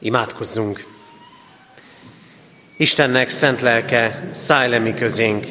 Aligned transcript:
Imádkozzunk! 0.00 0.86
Istennek 2.76 3.30
szent 3.30 3.60
lelke, 3.60 4.28
szállj 4.32 4.70
le 4.70 4.78
mi 4.78 4.94
közénk, 4.94 5.46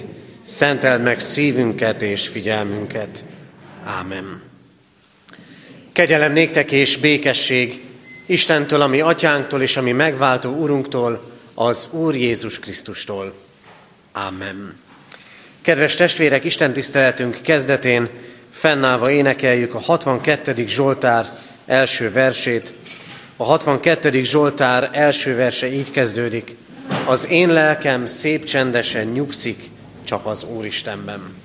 szenteld 0.46 1.02
meg 1.02 1.20
szívünket 1.20 2.02
és 2.02 2.28
figyelmünket. 2.28 3.24
Ámen. 3.84 4.42
Kegyelem 5.92 6.32
néktek 6.32 6.72
és 6.72 6.98
békesség 6.98 7.82
Istentől, 8.26 8.82
ami 8.82 9.00
atyánktól 9.02 9.62
és 9.62 9.78
ami 9.78 9.92
megváltó 9.92 10.50
Urunktól, 10.50 11.32
az 11.54 11.90
Úr 11.92 12.16
Jézus 12.16 12.60
Krisztustól. 12.60 13.34
Ámen. 14.12 14.78
Kedves 15.62 15.96
testvérek, 15.96 16.44
Isten 16.44 16.74
tiszteletünk 16.74 17.42
kezdetén 17.42 18.10
fennállva 18.52 19.12
énekeljük 19.12 19.74
a 19.74 19.80
62. 19.80 20.68
Zsoltár 20.68 21.40
első 21.66 22.12
versét, 22.12 22.74
a 23.42 23.44
62. 23.44 24.24
Zsoltár 24.24 24.90
első 24.92 25.36
verse 25.36 25.72
így 25.72 25.92
kezdődik. 25.92 26.56
Az 27.06 27.28
én 27.30 27.50
lelkem 27.50 28.06
szép 28.06 28.44
csendesen 28.44 29.06
nyugszik 29.06 29.70
csak 30.04 30.26
az 30.26 30.44
Úristenben. 30.44 31.36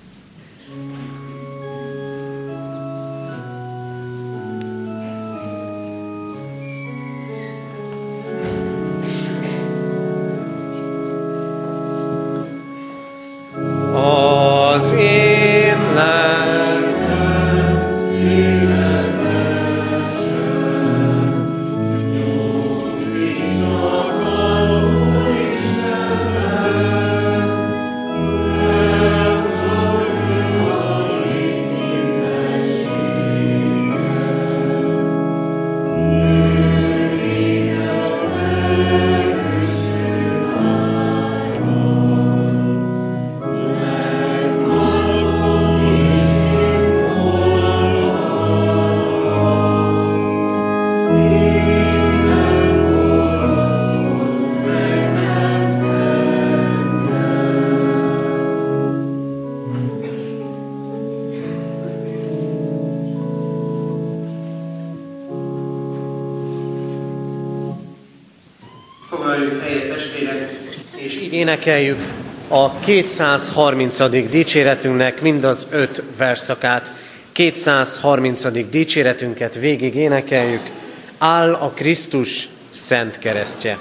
Énekeljük 71.45 71.99
a 72.49 72.79
230. 72.79 74.29
dicséretünknek 74.31 75.21
mind 75.21 75.45
az 75.45 75.67
öt 75.71 76.03
verszakát. 76.17 76.93
230. 77.33 78.69
dicséretünket 78.71 79.55
végig 79.55 79.95
énekeljük. 79.95 80.71
Áll 81.19 81.53
a 81.53 81.69
Krisztus 81.69 82.49
szent 82.71 83.19
keresztje. 83.19 83.79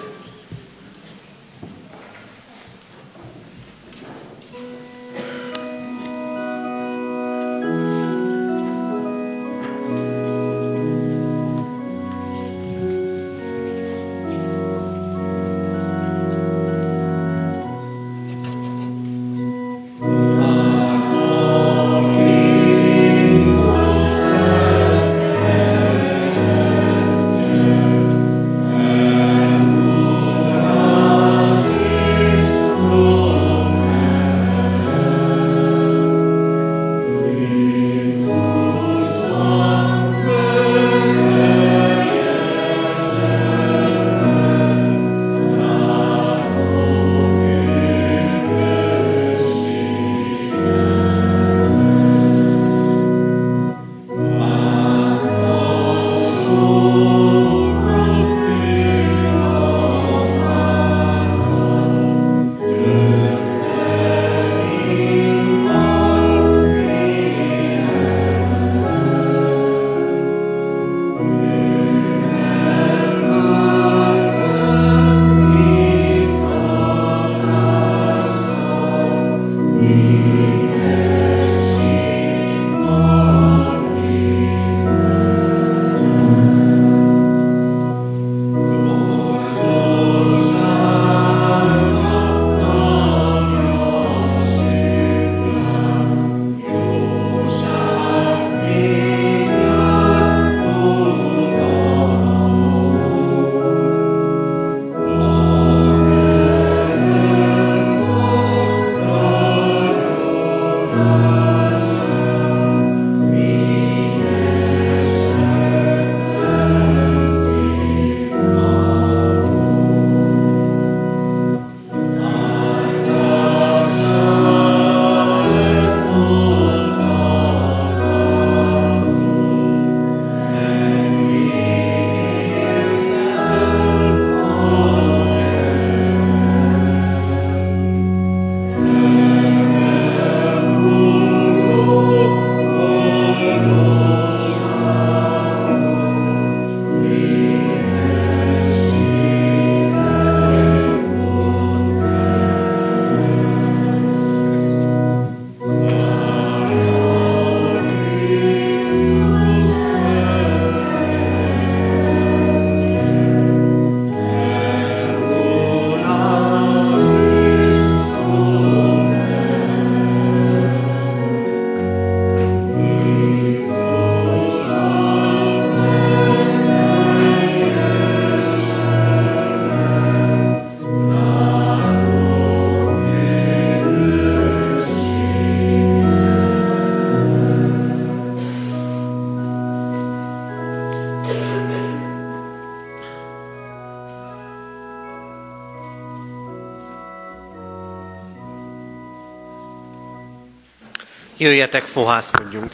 Jöjjetek, 201.43 201.83
fohászkodjunk! 201.83 202.71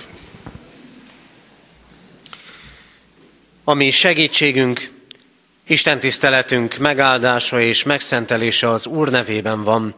Ami 3.64 3.92
segítségünk, 3.92 4.90
Isten 5.68 6.00
tiszteletünk 6.00 6.78
megáldása 6.78 7.62
és 7.62 7.84
megszentelése 7.84 8.70
az 8.70 8.86
Úr 8.86 9.10
nevében 9.10 9.64
van, 9.64 9.96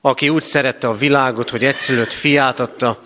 aki 0.00 0.28
úgy 0.28 0.42
szerette 0.42 0.88
a 0.88 0.96
világot, 0.96 1.50
hogy 1.50 1.64
egyszülött 1.64 2.12
fiát 2.12 2.60
adta, 2.60 3.02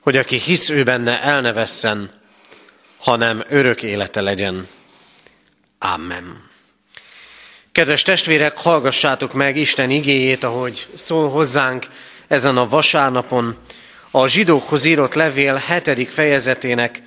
hogy 0.00 0.16
aki 0.16 0.38
hisz 0.38 0.68
ő 0.68 0.82
benne, 0.82 1.22
el 1.22 1.40
ne 1.40 1.52
vesszen, 1.52 2.20
hanem 2.98 3.44
örök 3.48 3.82
élete 3.82 4.20
legyen. 4.20 4.68
Amen. 5.78 6.50
Kedves 7.72 8.02
testvérek, 8.02 8.58
hallgassátok 8.58 9.32
meg 9.32 9.56
Isten 9.56 9.90
igéjét, 9.90 10.44
ahogy 10.44 10.86
szól 10.94 11.30
hozzánk 11.30 11.86
ezen 12.28 12.56
a 12.56 12.68
vasárnapon, 12.68 13.58
a 14.16 14.28
zsidókhoz 14.28 14.84
írott 14.84 15.14
levél 15.14 15.62
7. 15.84 16.10
fejezetének 16.10 17.02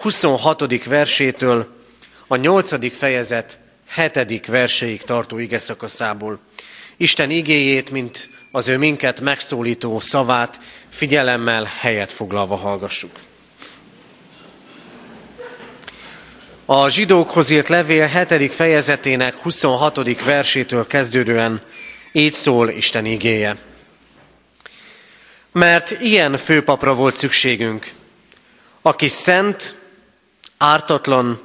26. 0.00 0.84
versétől 0.84 1.74
a 2.26 2.36
8. 2.36 2.96
fejezet 2.96 3.58
7. 3.94 4.46
verséig 4.46 5.02
tartó 5.02 5.38
ige 5.38 5.58
szakaszából. 5.58 6.38
Isten 6.96 7.30
igéjét, 7.30 7.90
mint 7.90 8.28
az 8.52 8.68
ő 8.68 8.78
minket 8.78 9.20
megszólító 9.20 9.98
szavát 9.98 10.60
figyelemmel 10.88 11.68
helyet 11.78 12.12
foglalva 12.12 12.56
hallgassuk. 12.56 13.12
A 16.64 16.88
zsidókhoz 16.88 17.50
írt 17.50 17.68
levél 17.68 18.06
7. 18.06 18.54
fejezetének 18.54 19.36
26. 19.36 20.24
versétől 20.24 20.86
kezdődően 20.86 21.62
így 22.12 22.34
szól 22.34 22.68
Isten 22.68 23.04
igéje. 23.04 23.56
Mert 25.58 25.90
ilyen 25.90 26.36
főpapra 26.36 26.94
volt 26.94 27.14
szükségünk, 27.14 27.92
aki 28.82 29.08
szent, 29.08 29.78
ártatlan, 30.58 31.40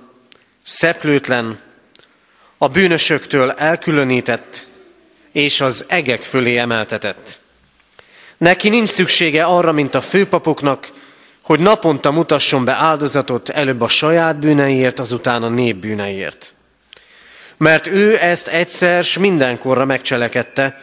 szeplőtlen, 0.63 1.59
a 2.57 2.67
bűnösöktől 2.67 3.51
elkülönített, 3.51 4.67
és 5.31 5.61
az 5.61 5.85
egek 5.87 6.21
fölé 6.21 6.57
emeltetett. 6.57 7.39
Neki 8.37 8.69
nincs 8.69 8.89
szüksége 8.89 9.43
arra, 9.43 9.71
mint 9.71 9.95
a 9.95 10.01
főpapoknak, 10.01 10.91
hogy 11.41 11.59
naponta 11.59 12.11
mutasson 12.11 12.65
be 12.65 12.73
áldozatot 12.73 13.49
előbb 13.49 13.81
a 13.81 13.87
saját 13.87 14.39
bűneiért, 14.39 14.99
azután 14.99 15.43
a 15.43 15.49
nép 15.49 15.75
bűneiért. 15.75 16.53
Mert 17.57 17.87
ő 17.87 18.17
ezt 18.17 18.47
egyszer 18.47 19.03
s 19.03 19.17
mindenkorra 19.17 19.85
megcselekedte, 19.85 20.81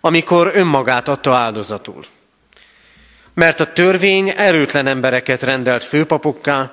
amikor 0.00 0.50
önmagát 0.54 1.08
adta 1.08 1.34
áldozatul. 1.34 2.02
Mert 3.36 3.60
a 3.60 3.72
törvény 3.72 4.32
erőtlen 4.36 4.86
embereket 4.86 5.42
rendelt 5.42 5.84
főpapokká, 5.84 6.72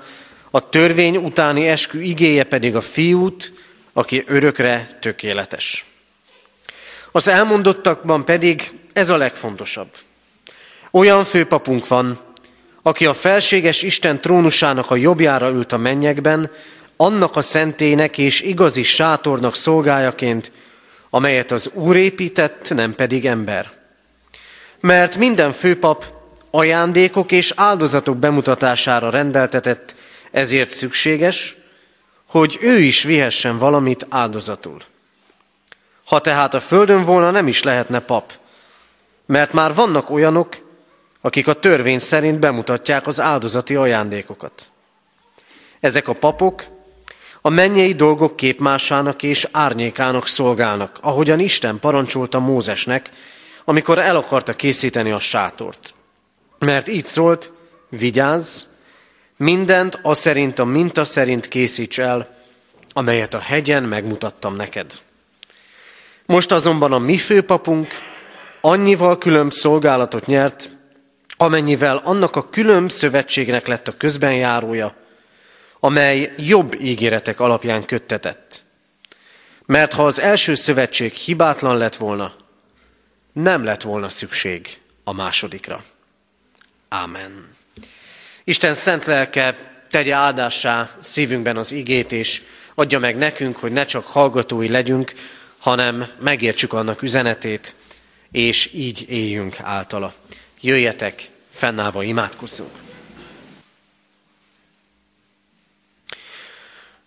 a 0.51 0.69
törvény 0.69 1.17
utáni 1.17 1.67
eskü 1.67 2.01
igéje 2.01 2.43
pedig 2.43 2.75
a 2.75 2.81
fiút, 2.81 3.53
aki 3.93 4.23
örökre 4.27 4.97
tökéletes. 5.01 5.85
Az 7.11 7.27
elmondottakban 7.27 8.25
pedig 8.25 8.71
ez 8.93 9.09
a 9.09 9.17
legfontosabb. 9.17 9.87
Olyan 10.91 11.23
főpapunk 11.23 11.87
van, 11.87 12.19
aki 12.81 13.05
a 13.05 13.13
felséges 13.13 13.81
Isten 13.81 14.21
trónusának 14.21 14.91
a 14.91 14.95
jobbjára 14.95 15.49
ült 15.49 15.71
a 15.71 15.77
mennyekben, 15.77 16.51
annak 16.97 17.35
a 17.35 17.41
szentének 17.41 18.17
és 18.17 18.41
igazi 18.41 18.83
sátornak 18.83 19.55
szolgájaként, 19.55 20.51
amelyet 21.09 21.51
az 21.51 21.71
Úr 21.73 21.95
épített, 21.95 22.73
nem 22.73 22.95
pedig 22.95 23.25
ember. 23.25 23.71
Mert 24.79 25.15
minden 25.15 25.51
főpap 25.51 26.21
ajándékok 26.55 27.31
és 27.31 27.53
áldozatok 27.55 28.17
bemutatására 28.17 29.09
rendeltetett, 29.09 29.95
ezért 30.31 30.69
szükséges, 30.69 31.55
hogy 32.25 32.57
ő 32.61 32.79
is 32.79 33.03
vihessen 33.03 33.57
valamit 33.57 34.05
áldozatul. 34.09 34.81
Ha 36.05 36.19
tehát 36.19 36.53
a 36.53 36.59
földön 36.59 37.05
volna, 37.05 37.31
nem 37.31 37.47
is 37.47 37.63
lehetne 37.63 37.99
pap, 37.99 38.33
mert 39.25 39.53
már 39.53 39.73
vannak 39.73 40.09
olyanok, 40.09 40.57
akik 41.21 41.47
a 41.47 41.53
törvény 41.53 41.99
szerint 41.99 42.39
bemutatják 42.39 43.07
az 43.07 43.19
áldozati 43.19 43.75
ajándékokat. 43.75 44.71
Ezek 45.79 46.07
a 46.07 46.13
papok 46.13 46.63
a 47.41 47.49
mennyei 47.49 47.93
dolgok 47.93 48.35
képmásának 48.35 49.23
és 49.23 49.47
árnyékának 49.51 50.27
szolgálnak, 50.27 50.97
ahogyan 51.01 51.39
Isten 51.39 51.79
parancsolta 51.79 52.39
Mózesnek, 52.39 53.09
amikor 53.65 53.99
el 53.99 54.15
akarta 54.15 54.53
készíteni 54.53 55.11
a 55.11 55.19
sátort. 55.19 55.93
Mert 56.63 56.87
így 56.87 57.05
szólt, 57.05 57.53
vigyázz, 57.89 58.61
mindent 59.37 59.99
a 60.01 60.13
szerint 60.13 60.59
a 60.59 60.65
minta 60.65 61.03
szerint 61.03 61.47
készíts 61.47 61.99
el, 61.99 62.35
amelyet 62.93 63.33
a 63.33 63.39
hegyen 63.39 63.83
megmutattam 63.83 64.55
neked. 64.55 65.01
Most 66.25 66.51
azonban 66.51 66.93
a 66.93 66.97
mi 66.97 67.17
főpapunk 67.17 67.87
annyival 68.61 69.17
különb 69.17 69.51
szolgálatot 69.51 70.25
nyert, 70.25 70.69
amennyivel 71.37 71.97
annak 72.03 72.35
a 72.35 72.49
különb 72.49 72.91
szövetségnek 72.91 73.67
lett 73.67 73.87
a 73.87 73.97
közbenjárója, 73.97 74.95
amely 75.79 76.33
jobb 76.37 76.81
ígéretek 76.81 77.39
alapján 77.39 77.85
köttetett. 77.85 78.63
Mert 79.65 79.93
ha 79.93 80.05
az 80.05 80.19
első 80.19 80.55
szövetség 80.55 81.13
hibátlan 81.13 81.77
lett 81.77 81.95
volna, 81.95 82.33
nem 83.33 83.63
lett 83.63 83.81
volna 83.81 84.09
szükség 84.09 84.77
a 85.03 85.13
másodikra. 85.13 85.83
Ámen. 86.93 87.49
Isten 88.43 88.73
szent 88.73 89.05
lelke 89.05 89.57
tegye 89.89 90.13
áldássá 90.13 90.95
szívünkben 91.01 91.57
az 91.57 91.71
igét, 91.71 92.11
és 92.11 92.41
adja 92.75 92.99
meg 92.99 93.15
nekünk, 93.15 93.57
hogy 93.57 93.71
ne 93.71 93.85
csak 93.85 94.05
hallgatói 94.05 94.69
legyünk, 94.69 95.13
hanem 95.57 96.05
megértsük 96.19 96.73
annak 96.73 97.01
üzenetét, 97.01 97.75
és 98.31 98.73
így 98.73 99.05
éljünk 99.09 99.59
általa. 99.59 100.13
Jöjjetek, 100.61 101.29
fennállva 101.51 102.03
imádkozzunk. 102.03 102.71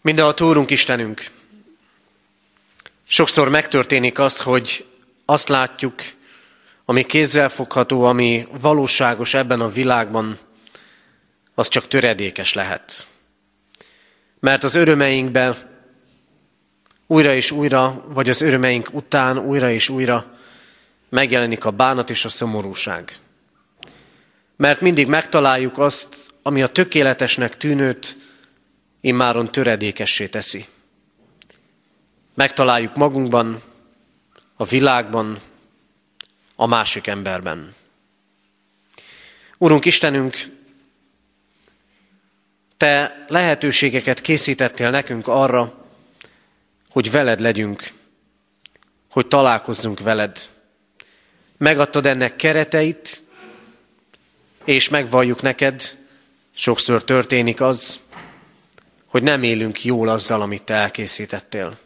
Minden 0.01 0.25
a 0.25 0.35
túrunk 0.35 0.71
Istenünk. 0.71 1.31
Sokszor 3.09 3.49
megtörténik 3.49 4.19
az, 4.19 4.41
hogy 4.41 4.87
azt 5.25 5.49
látjuk, 5.49 5.95
ami 6.89 7.05
kézzelfogható, 7.05 8.03
ami 8.03 8.47
valóságos 8.61 9.35
ebben 9.35 9.61
a 9.61 9.69
világban, 9.69 10.39
az 11.55 11.69
csak 11.69 11.89
töredékes 11.89 12.55
lehet. 12.55 13.07
Mert 14.41 14.65
az 14.65 14.75
örömeinkben 14.75 15.57
újra 17.07 17.35
és 17.35 17.51
újra, 17.51 18.05
vagy 18.09 18.29
az 18.29 18.41
örömeink 18.41 18.89
után 18.93 19.39
újra 19.39 19.71
és 19.71 19.89
újra 19.89 20.35
megjelenik 21.09 21.65
a 21.65 21.71
bánat 21.71 22.11
és 22.11 22.25
a 22.25 22.29
szomorúság. 22.29 23.13
Mert 24.57 24.81
mindig 24.81 25.07
megtaláljuk 25.07 25.79
azt, 25.79 26.35
ami 26.43 26.63
a 26.63 26.67
tökéletesnek 26.67 27.57
tűnőt 27.57 28.17
immáron 29.01 29.53
töredékessé 29.53 30.27
teszi. 30.27 30.67
Megtaláljuk 32.35 32.97
magunkban, 32.97 33.63
a 34.57 34.65
világban, 34.65 35.39
a 36.57 36.67
másik 36.67 37.07
emberben. 37.07 37.75
Urunk 39.59 39.85
Istenünk, 39.85 40.37
Te 42.77 43.25
lehetőségeket 43.29 44.21
készítettél 44.21 44.91
nekünk 44.91 45.29
arra, 45.29 45.85
hogy 46.91 47.11
veled 47.11 47.41
legyünk, 47.41 47.89
hogy 49.11 49.27
találkozzunk 49.27 50.01
veled. 50.01 50.49
Megadtad 51.57 52.07
ennek 52.07 52.37
kereteit, 52.37 53.23
és 54.65 54.89
megvalljuk 54.89 55.43
neked, 55.43 55.97
sokszor 56.55 57.05
történik 57.05 57.61
az, 57.61 58.01
hogy 59.07 59.23
nem 59.23 59.43
élünk 59.43 59.85
jól 59.85 60.09
azzal, 60.09 60.41
amit 60.41 60.63
te 60.63 60.75
elkészítettél. 60.75 61.79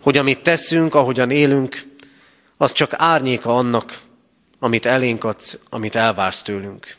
Hogy 0.00 0.18
amit 0.18 0.42
teszünk, 0.42 0.94
ahogyan 0.94 1.30
élünk, 1.30 1.82
az 2.60 2.72
csak 2.72 2.92
árnyéka 2.96 3.56
annak, 3.56 4.00
amit 4.58 4.86
elénk 4.86 5.24
adsz, 5.24 5.58
amit 5.70 5.96
elvársz 5.96 6.42
tőlünk. 6.42 6.96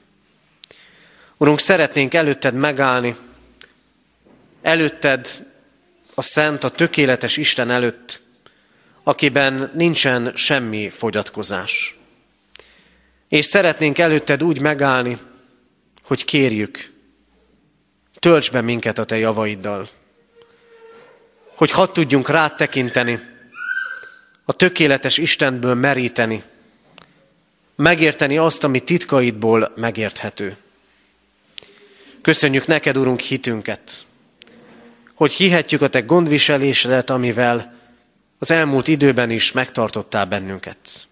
Urunk, 1.38 1.60
szeretnénk 1.60 2.14
előtted 2.14 2.54
megállni, 2.54 3.16
előtted 4.62 5.48
a 6.16 6.22
szent, 6.22 6.64
a 6.64 6.70
tökéletes 6.70 7.38
Isten 7.38 7.72
előtt, 7.72 8.22
akiben 9.04 9.72
nincsen 9.74 10.32
semmi 10.36 10.90
fogyatkozás. 10.90 11.98
És 13.28 13.46
szeretnénk 13.46 13.98
előtted 13.98 14.44
úgy 14.44 14.60
megállni, 14.60 15.18
hogy 16.04 16.26
kérjük, 16.26 16.94
tölts 18.20 18.52
be 18.52 18.62
minket 18.62 18.98
a 18.98 19.06
te 19.06 19.18
javaiddal, 19.18 19.90
hogy 21.56 21.72
hadd 21.72 21.94
tudjunk 21.94 22.30
rád 22.30 22.56
tekinteni, 22.56 23.31
a 24.52 24.54
tökéletes 24.54 25.18
Istenből 25.18 25.74
meríteni, 25.74 26.44
megérteni 27.76 28.38
azt, 28.38 28.64
ami 28.64 28.80
titkaidból 28.80 29.72
megérthető. 29.76 30.58
Köszönjük 32.22 32.68
neked, 32.68 32.98
Urunk, 32.98 33.20
hitünket, 33.20 34.06
hogy 35.14 35.32
hihetjük 35.32 35.82
a 35.82 35.88
te 35.88 36.00
gondviselésedet, 36.00 37.10
amivel 37.10 37.74
az 38.40 38.52
elmúlt 38.52 38.88
időben 38.88 39.30
is 39.30 39.52
megtartottál 39.52 40.26
bennünket. 40.26 41.08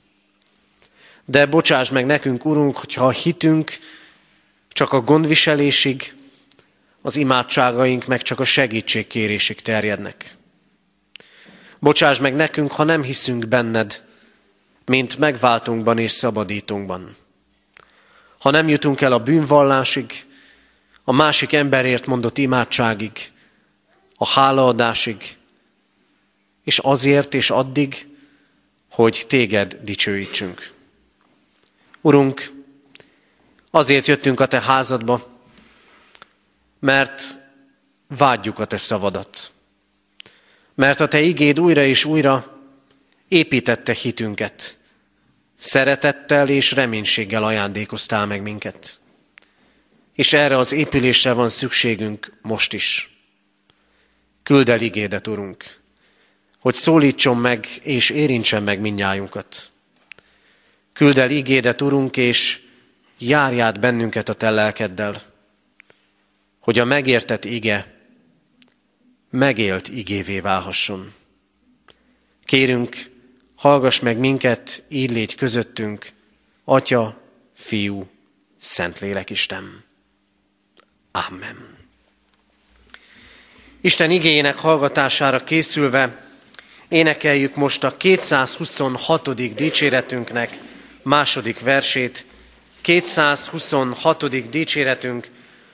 De 1.26 1.46
bocsáss 1.46 1.90
meg 1.90 2.06
nekünk, 2.06 2.46
Urunk, 2.46 2.78
hogyha 2.78 3.06
a 3.06 3.12
hitünk 3.12 3.78
csak 4.70 4.94
a 4.94 5.02
gondviselésig, 5.02 6.14
az 7.02 7.16
imádságaink 7.16 8.06
meg 8.06 8.22
csak 8.22 8.40
a 8.40 8.46
segítségkérésig 8.46 9.62
terjednek. 9.62 10.38
Bocsáss 11.80 12.20
meg 12.20 12.36
nekünk, 12.36 12.72
ha 12.72 12.84
nem 12.84 13.04
hiszünk 13.04 13.48
benned, 13.48 14.04
mint 14.86 15.18
megváltunkban 15.18 15.98
és 15.98 16.12
szabadítunkban. 16.12 17.16
Ha 18.40 18.50
nem 18.50 18.70
jutunk 18.70 19.02
el 19.02 19.12
a 19.12 19.20
bűnvallásig, 19.20 20.26
a 21.04 21.12
másik 21.12 21.54
emberért 21.54 22.06
mondott 22.06 22.38
imádságig, 22.38 23.12
a 24.16 24.28
hálaadásig, 24.28 25.38
és 26.64 26.80
azért 26.80 27.34
és 27.34 27.50
addig, 27.50 28.08
hogy 28.92 29.26
téged 29.28 29.80
dicsőítsünk. 29.84 30.74
Urunk, 32.02 32.52
azért 33.72 34.08
jöttünk 34.08 34.40
a 34.40 34.46
te 34.46 34.62
házadba, 34.62 35.28
mert 36.80 37.40
vágyjuk 38.08 38.60
a 38.60 38.66
te 38.66 38.78
szavadat. 38.78 39.52
Mert 40.80 41.00
a 41.00 41.08
te 41.08 41.22
igéd 41.22 41.60
újra 41.60 41.84
és 41.84 42.06
újra 42.06 42.60
építette 43.28 43.94
hitünket. 43.94 44.80
Szeretettel 45.58 46.50
és 46.50 46.72
reménységgel 46.72 47.44
ajándékoztál 47.44 48.26
meg 48.26 48.42
minket. 48.42 49.00
És 50.14 50.34
erre 50.34 50.58
az 50.58 50.72
épülésre 50.74 51.32
van 51.32 51.50
szükségünk 51.50 52.34
most 52.42 52.74
is. 52.74 53.18
Küld 54.44 54.70
el 54.70 54.82
igédet, 54.82 55.28
Urunk, 55.28 55.64
hogy 56.60 56.74
szólítson 56.74 57.38
meg 57.38 57.68
és 57.82 58.10
érintsen 58.10 58.64
meg 58.64 58.80
minnyájunkat. 58.80 59.72
Küld 60.94 61.18
el 61.18 61.30
igédet, 61.30 61.82
Urunk, 61.82 62.18
és 62.18 62.62
járját 63.18 63.80
bennünket 63.80 64.30
a 64.30 64.34
te 64.34 64.50
lelkeddel, 64.50 65.22
hogy 66.60 66.80
a 66.80 66.86
megértett 66.86 67.46
ige 67.46 67.99
megélt 69.30 69.88
igévé 69.88 70.40
válhasson. 70.40 71.14
Kérünk, 72.44 72.98
hallgass 73.56 74.00
meg 74.00 74.18
minket, 74.18 74.84
így 74.88 75.12
légy 75.12 75.36
közöttünk, 75.36 76.08
Atya, 76.64 77.22
Fiú, 77.56 78.10
Szentlélek 78.60 79.30
Isten. 79.30 79.84
Amen. 81.12 81.78
Isten 83.82 84.12
igényének 84.12 84.58
hallgatására 84.58 85.44
készülve 85.44 86.28
énekeljük 86.88 87.56
most 87.56 87.84
a 87.84 87.98
226. 87.98 89.56
dicséretünknek 89.56 90.60
második 91.02 91.60
versét. 91.60 92.26
226. 92.82 94.50
dicséretünk 94.50 95.28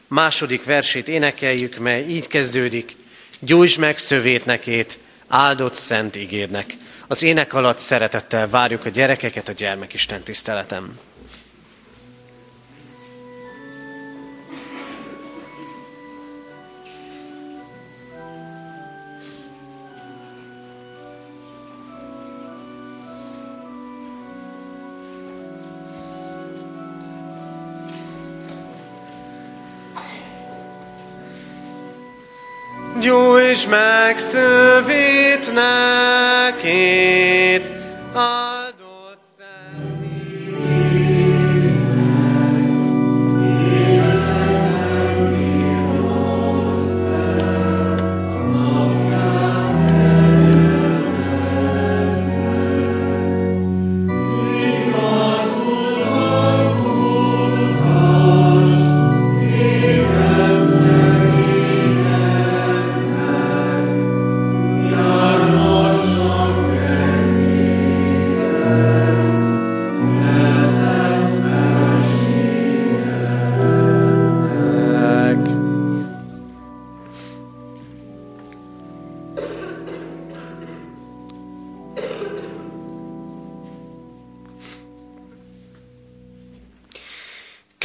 második 0.07 0.63
versét 0.63 1.07
énekeljük, 1.07 1.77
mely 1.77 2.05
így 2.07 2.27
kezdődik. 2.27 2.95
Gyújtsd 3.39 3.79
meg 3.79 3.97
szövétnekét, 3.97 4.99
áldott 5.27 5.73
szent 5.73 6.15
igédnek. 6.15 6.77
Az 7.07 7.23
ének 7.23 7.53
alatt 7.53 7.77
szeretettel 7.77 8.49
várjuk 8.49 8.85
a 8.85 8.89
gyerekeket 8.89 9.47
a 9.47 9.51
gyermekisten 9.51 10.23
tiszteletem. 10.23 10.99
Gyújts 33.05 33.67
meg 33.67 34.19
szövét 34.19 35.53
nekét, 36.53 37.71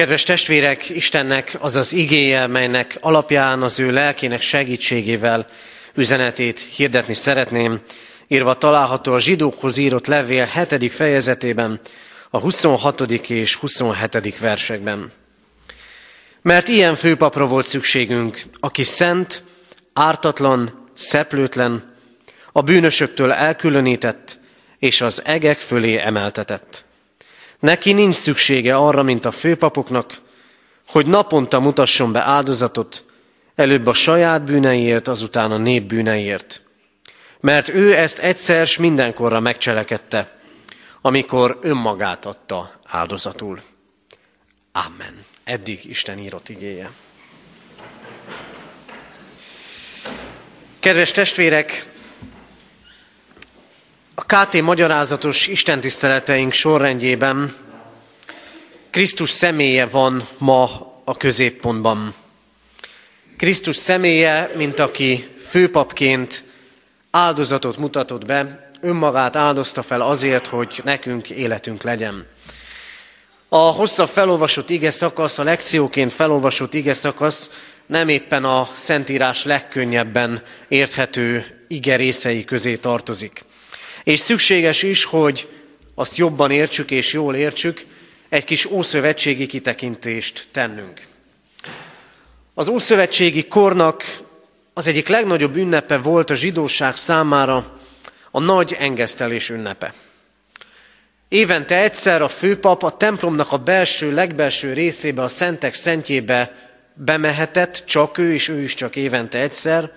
Kedves 0.01 0.23
testvérek, 0.23 0.89
Istennek 0.89 1.57
az 1.59 1.77
az 1.77 1.93
igéje, 1.93 2.47
melynek 2.47 2.99
alapján 3.01 3.63
az 3.63 3.81
ő 3.81 3.91
lelkének 3.91 4.41
segítségével 4.41 5.47
üzenetét 5.95 6.61
hirdetni 6.61 7.15
szeretném, 7.15 7.81
írva 8.29 8.55
található 8.55 9.13
a 9.13 9.21
zsidókhoz 9.21 9.77
írott 9.77 10.07
levél 10.07 10.49
7. 10.69 10.93
fejezetében, 10.93 11.81
a 12.31 12.39
26. 12.39 13.01
és 13.11 13.55
27. 13.55 14.39
versekben. 14.39 15.13
Mert 16.43 16.69
ilyen 16.69 16.95
főpapra 16.95 17.47
volt 17.47 17.67
szükségünk, 17.67 18.43
aki 18.61 18.83
szent, 18.83 19.45
ártatlan, 19.93 20.89
szeplőtlen, 20.95 21.95
a 22.53 22.61
bűnösöktől 22.61 23.33
elkülönített, 23.33 24.39
és 24.79 25.01
az 25.01 25.23
egek 25.25 25.59
fölé 25.59 25.97
emeltetett 25.97 26.89
Neki 27.61 27.93
nincs 27.93 28.15
szüksége 28.15 28.77
arra, 28.77 29.03
mint 29.03 29.25
a 29.25 29.31
főpapoknak, 29.31 30.21
hogy 30.89 31.07
naponta 31.07 31.61
mutasson 31.61 32.13
be 32.13 32.21
áldozatot, 32.21 33.05
előbb 33.55 33.87
a 33.87 33.93
saját 33.93 34.45
bűneiért, 34.45 35.09
azután 35.09 35.53
a 35.53 35.57
nép 35.57 35.83
bűneiért. 35.83 36.63
Mert 37.41 37.69
ő 37.69 37.95
ezt 37.97 38.19
egyszer 38.19 38.67
s 38.67 38.79
mindenkorra 38.79 39.41
megcselekedte, 39.41 40.39
amikor 41.01 41.59
önmagát 41.63 42.27
adta 42.27 42.71
áldozatul. 42.87 43.61
Amen. 44.73 45.25
Eddig 45.45 45.85
Isten 45.85 46.19
írott 46.19 46.49
igéje. 46.49 46.91
Kedves 50.81 51.11
testvérek, 51.11 51.93
a 54.21 54.25
KT 54.27 54.63
magyarázatos 54.63 55.47
istentiszteleteink 55.47 56.53
sorrendjében 56.53 57.55
Krisztus 58.91 59.31
személye 59.31 59.87
van 59.87 60.29
ma 60.39 60.93
a 61.05 61.17
középpontban. 61.17 62.15
Krisztus 63.37 63.77
személye, 63.77 64.51
mint 64.57 64.79
aki 64.79 65.29
főpapként 65.41 66.45
áldozatot 67.11 67.77
mutatott 67.77 68.27
be, 68.27 68.71
önmagát 68.81 69.37
áldozta 69.37 69.83
fel 69.83 70.01
azért, 70.01 70.47
hogy 70.47 70.81
nekünk 70.85 71.31
életünk 71.31 71.83
legyen. 71.83 72.27
A 73.49 73.57
hosszabb 73.57 74.09
felolvasott 74.09 74.71
ige 74.71 74.91
szakasz, 74.91 75.39
a 75.39 75.43
lekcióként 75.43 76.13
felolvasott 76.13 76.75
ige 76.75 76.95
szakasz 76.95 77.51
nem 77.87 78.09
éppen 78.09 78.45
a 78.45 78.69
Szentírás 78.75 79.45
legkönnyebben 79.45 80.43
érthető 80.69 81.47
ige 81.69 81.97
részei 81.97 82.45
közé 82.45 82.77
tartozik. 82.77 83.45
És 84.11 84.21
szükséges 84.21 84.83
is, 84.83 85.05
hogy 85.05 85.49
azt 85.95 86.17
jobban 86.17 86.51
értsük 86.51 86.91
és 86.91 87.13
jól 87.13 87.35
értsük, 87.35 87.85
egy 88.29 88.45
kis 88.45 88.65
ószövetségi 88.65 89.47
kitekintést 89.47 90.49
tennünk. 90.53 91.01
Az 92.55 92.69
ószövetségi 92.69 93.47
kornak 93.47 94.21
az 94.75 94.87
egyik 94.87 95.09
legnagyobb 95.09 95.57
ünnepe 95.57 95.99
volt 95.99 96.31
a 96.31 96.35
zsidóság 96.35 96.97
számára 96.97 97.79
a 98.31 98.41
nagy 98.41 98.77
engesztelés 98.79 99.51
ünnepe. 99.51 99.95
Évente 101.29 101.77
egyszer 101.77 102.23
a 102.23 102.29
főpap 102.29 102.83
a 102.83 102.97
templomnak 102.97 103.53
a 103.53 103.59
belső, 103.59 104.13
legbelső 104.15 104.73
részébe, 104.73 105.23
a 105.23 105.29
szentek 105.29 105.75
szentjébe 105.75 106.71
bemehetett, 106.95 107.83
csak 107.87 108.19
ő 108.19 108.33
és 108.33 108.49
ő 108.49 108.61
is 108.61 108.75
csak 108.75 108.97
évente 108.97 109.39
egyszer, 109.39 109.93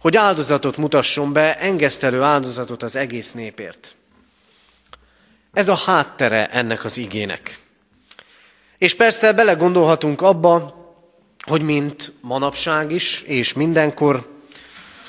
hogy 0.00 0.16
áldozatot 0.16 0.76
mutasson 0.76 1.32
be, 1.32 1.58
engesztelő 1.58 2.22
áldozatot 2.22 2.82
az 2.82 2.96
egész 2.96 3.32
népért. 3.32 3.94
Ez 5.52 5.68
a 5.68 5.74
háttere 5.74 6.46
ennek 6.46 6.84
az 6.84 6.96
igének. 6.96 7.58
És 8.78 8.94
persze 8.94 9.32
belegondolhatunk 9.32 10.20
abba, 10.20 10.78
hogy 11.46 11.62
mint 11.62 12.12
manapság 12.20 12.92
is, 12.92 13.22
és 13.22 13.52
mindenkor 13.52 14.28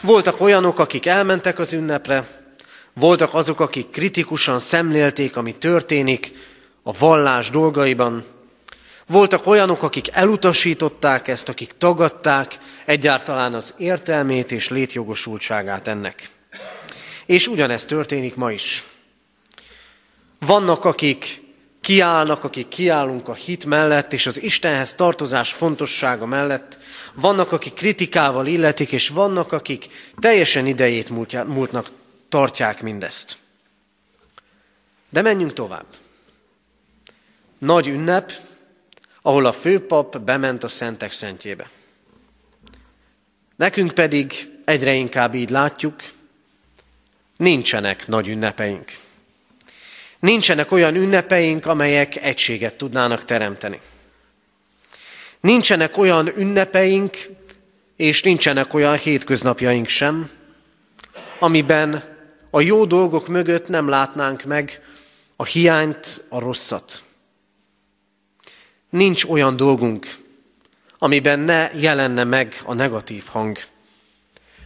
voltak 0.02 0.42
olyanok, 0.42 0.80
akik 0.80 1.06
elmentek 1.06 1.60
az 1.60 1.74
ünnepre, 1.74 2.28
voltak 2.94 3.34
azok, 3.34 3.60
akik 3.60 3.90
kritikusan 3.90 4.60
szemlélték, 4.60 5.38
ami 5.38 5.56
történik 5.56 6.32
a 6.84 6.92
vallás 6.98 7.50
dolgaiban. 7.50 8.26
Voltak 9.08 9.48
olyanok, 9.48 9.84
akik 9.84 10.08
elutasították 10.12 11.28
ezt, 11.28 11.50
akik 11.50 11.74
tagadták 11.78 12.58
egyáltalán 12.86 13.54
az 13.54 13.74
értelmét 13.78 14.52
és 14.52 14.70
létjogosultságát 14.70 15.88
ennek. 15.88 16.30
És 17.26 17.48
ugyanezt 17.48 17.88
történik 17.88 18.36
ma 18.36 18.52
is. 18.52 18.84
Vannak, 20.40 20.86
akik 20.86 21.42
kiállnak, 21.82 22.44
akik 22.44 22.68
kiállunk 22.68 23.28
a 23.28 23.34
hit 23.34 23.66
mellett 23.66 24.14
és 24.14 24.26
az 24.26 24.42
Istenhez 24.42 24.94
tartozás 24.94 25.54
fontossága 25.54 26.26
mellett. 26.26 26.80
Vannak, 27.14 27.52
akik 27.52 27.74
kritikával 27.74 28.48
illetik, 28.48 28.92
és 28.92 29.10
vannak, 29.10 29.52
akik 29.52 29.88
teljesen 30.20 30.66
idejét 30.66 31.10
múltnak 31.48 31.90
tartják 32.30 32.82
mindezt. 32.82 33.38
De 35.10 35.22
menjünk 35.22 35.54
tovább. 35.54 35.86
Nagy 37.58 37.88
ünnep, 37.88 38.32
ahol 39.22 39.46
a 39.46 39.52
főpap 39.52 40.20
bement 40.20 40.64
a 40.64 40.68
szentek 40.68 41.12
szentjébe. 41.12 41.70
Nekünk 43.62 43.92
pedig 43.92 44.34
egyre 44.66 44.94
inkább 44.94 45.36
így 45.36 45.50
látjuk, 45.50 45.96
nincsenek 47.38 48.08
nagy 48.08 48.28
ünnepeink. 48.28 48.92
Nincsenek 50.20 50.72
olyan 50.72 50.96
ünnepeink, 50.96 51.66
amelyek 51.66 52.16
egységet 52.16 52.78
tudnának 52.78 53.26
teremteni. 53.26 53.80
Nincsenek 55.40 55.98
olyan 55.98 56.38
ünnepeink, 56.38 57.18
és 57.96 58.24
nincsenek 58.24 58.74
olyan 58.74 58.98
hétköznapjaink 58.98 59.88
sem, 59.88 60.30
amiben 61.40 62.04
a 62.50 62.62
jó 62.62 62.86
dolgok 62.86 63.28
mögött 63.28 63.68
nem 63.68 63.88
látnánk 63.88 64.44
meg 64.44 64.82
a 65.36 65.46
hiányt, 65.46 66.26
a 66.30 66.40
rosszat. 66.40 67.04
Nincs 68.90 69.24
olyan 69.24 69.56
dolgunk, 69.56 70.21
amiben 71.04 71.40
ne 71.40 71.70
jelenne 71.74 72.24
meg 72.24 72.62
a 72.66 72.74
negatív 72.74 73.24
hang. 73.28 73.58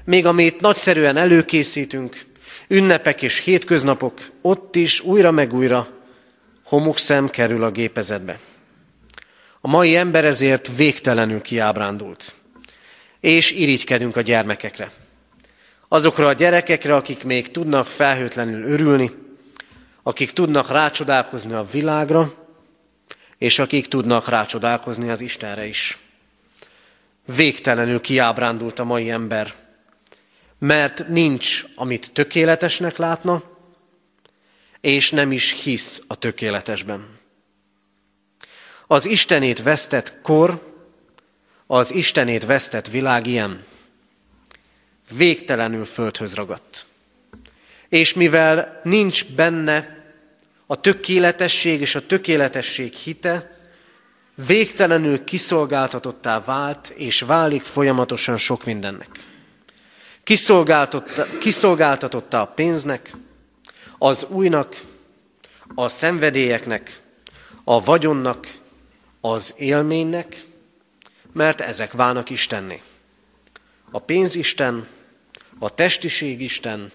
Még 0.03 0.25
amit 0.25 0.59
nagyszerűen 0.59 1.17
előkészítünk, 1.17 2.25
ünnepek 2.67 3.21
és 3.21 3.39
hétköznapok, 3.39 4.19
ott 4.41 4.75
is 4.75 5.01
újra 5.01 5.31
meg 5.31 5.53
újra 5.53 5.87
homokszem 6.63 7.29
kerül 7.29 7.63
a 7.63 7.71
gépezetbe. 7.71 8.39
A 9.61 9.67
mai 9.67 9.95
ember 9.95 10.25
ezért 10.25 10.75
végtelenül 10.75 11.41
kiábrándult, 11.41 12.35
és 13.19 13.51
irigykedünk 13.51 14.15
a 14.15 14.21
gyermekekre 14.21 14.91
azokra 15.87 16.27
a 16.27 16.33
gyerekekre, 16.33 16.95
akik 16.95 17.23
még 17.23 17.51
tudnak 17.51 17.87
felhőtlenül 17.87 18.63
örülni, 18.63 19.11
akik 20.03 20.31
tudnak 20.31 20.69
rácsodálkozni 20.69 21.53
a 21.53 21.65
világra, 21.71 22.33
és 23.37 23.59
akik 23.59 23.87
tudnak 23.87 24.29
rácsodálkozni 24.29 25.09
az 25.09 25.21
Istenre 25.21 25.65
is. 25.65 26.04
Végtelenül 27.25 28.01
kiábrándult 28.01 28.79
a 28.79 28.83
mai 28.83 29.09
ember, 29.09 29.53
mert 30.59 31.07
nincs, 31.07 31.63
amit 31.75 32.11
tökéletesnek 32.13 32.97
látna, 32.97 33.43
és 34.81 35.11
nem 35.11 35.31
is 35.31 35.63
hisz 35.63 36.03
a 36.07 36.15
tökéletesben. 36.15 37.17
Az 38.87 39.05
Istenét 39.05 39.63
vesztett 39.63 40.21
kor, 40.21 40.73
az 41.67 41.93
Istenét 41.93 42.45
vesztett 42.45 42.87
világ 42.87 43.27
ilyen 43.27 43.63
végtelenül 45.17 45.85
földhöz 45.85 46.33
ragadt. 46.33 46.85
És 47.89 48.13
mivel 48.13 48.79
nincs 48.83 49.25
benne 49.25 50.03
a 50.65 50.79
tökéletesség 50.79 51.81
és 51.81 51.95
a 51.95 52.05
tökéletesség 52.05 52.93
hite, 52.93 53.54
végtelenül 54.35 55.23
kiszolgáltatottá 55.23 56.39
vált, 56.39 56.87
és 56.87 57.21
válik 57.21 57.63
folyamatosan 57.63 58.37
sok 58.37 58.65
mindennek. 58.65 59.09
Kiszolgáltatta, 60.23 61.25
kiszolgáltatotta 61.39 62.41
a 62.41 62.45
pénznek, 62.45 63.11
az 63.97 64.25
újnak, 64.29 64.81
a 65.75 65.87
szenvedélyeknek, 65.87 66.99
a 67.63 67.83
vagyonnak, 67.83 68.47
az 69.21 69.53
élménynek, 69.57 70.43
mert 71.33 71.61
ezek 71.61 71.91
válnak 71.91 72.29
Istenné. 72.29 72.81
A 73.91 73.99
pénzisten, 73.99 74.87
a 75.59 75.69
testiség 75.69 76.41
Isten, 76.41 76.91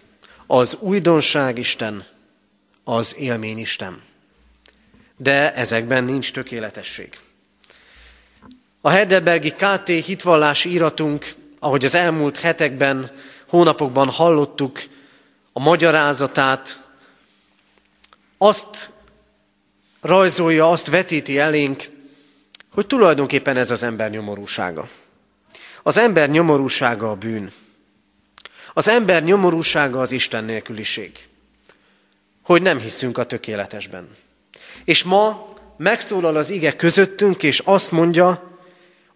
az 0.46 0.76
újdonság 0.80 1.58
Isten, 1.58 2.04
az 2.84 3.16
élmény 3.18 3.58
Isten. 3.58 4.02
De 5.16 5.54
ezekben 5.54 6.04
nincs 6.04 6.32
tökéletesség. 6.32 7.18
A 8.80 8.88
Heidelbergi 8.88 9.50
KT 9.50 9.86
hitvallási 9.86 10.70
íratunk, 10.70 11.26
ahogy 11.58 11.84
az 11.84 11.94
elmúlt 11.94 12.38
hetekben, 12.38 13.10
hónapokban 13.46 14.08
hallottuk 14.08 14.80
a 15.52 15.60
magyarázatát, 15.60 16.88
azt 18.38 18.90
rajzolja, 20.00 20.70
azt 20.70 20.86
vetíti 20.86 21.38
elénk, 21.38 21.82
hogy 22.72 22.86
tulajdonképpen 22.86 23.56
ez 23.56 23.70
az 23.70 23.82
ember 23.82 24.10
nyomorúsága. 24.10 24.88
Az 25.82 25.96
ember 25.96 26.30
nyomorúsága 26.30 27.10
a 27.10 27.14
bűn. 27.14 27.52
Az 28.74 28.88
ember 28.88 29.22
nyomorúsága 29.22 30.00
az 30.00 30.12
Isten 30.12 30.44
nélküliség. 30.44 31.28
Hogy 32.42 32.62
nem 32.62 32.78
hiszünk 32.78 33.18
a 33.18 33.24
tökéletesben. 33.26 34.08
És 34.84 35.04
ma 35.04 35.54
megszólal 35.76 36.36
az 36.36 36.50
ige 36.50 36.72
közöttünk, 36.72 37.42
és 37.42 37.58
azt 37.58 37.90
mondja, 37.90 38.49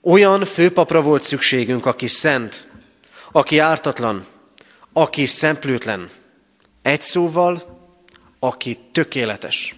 olyan 0.05 0.45
főpapra 0.45 1.01
volt 1.03 1.23
szükségünk, 1.23 1.87
aki 1.87 2.07
szent, 2.07 2.69
aki 3.33 3.59
ártatlan, 3.59 4.27
aki 4.93 5.27
szemplőtlen. 5.27 6.11
Egy 6.83 7.01
szóval, 7.01 7.79
aki 8.39 8.79
tökéletes. 8.93 9.75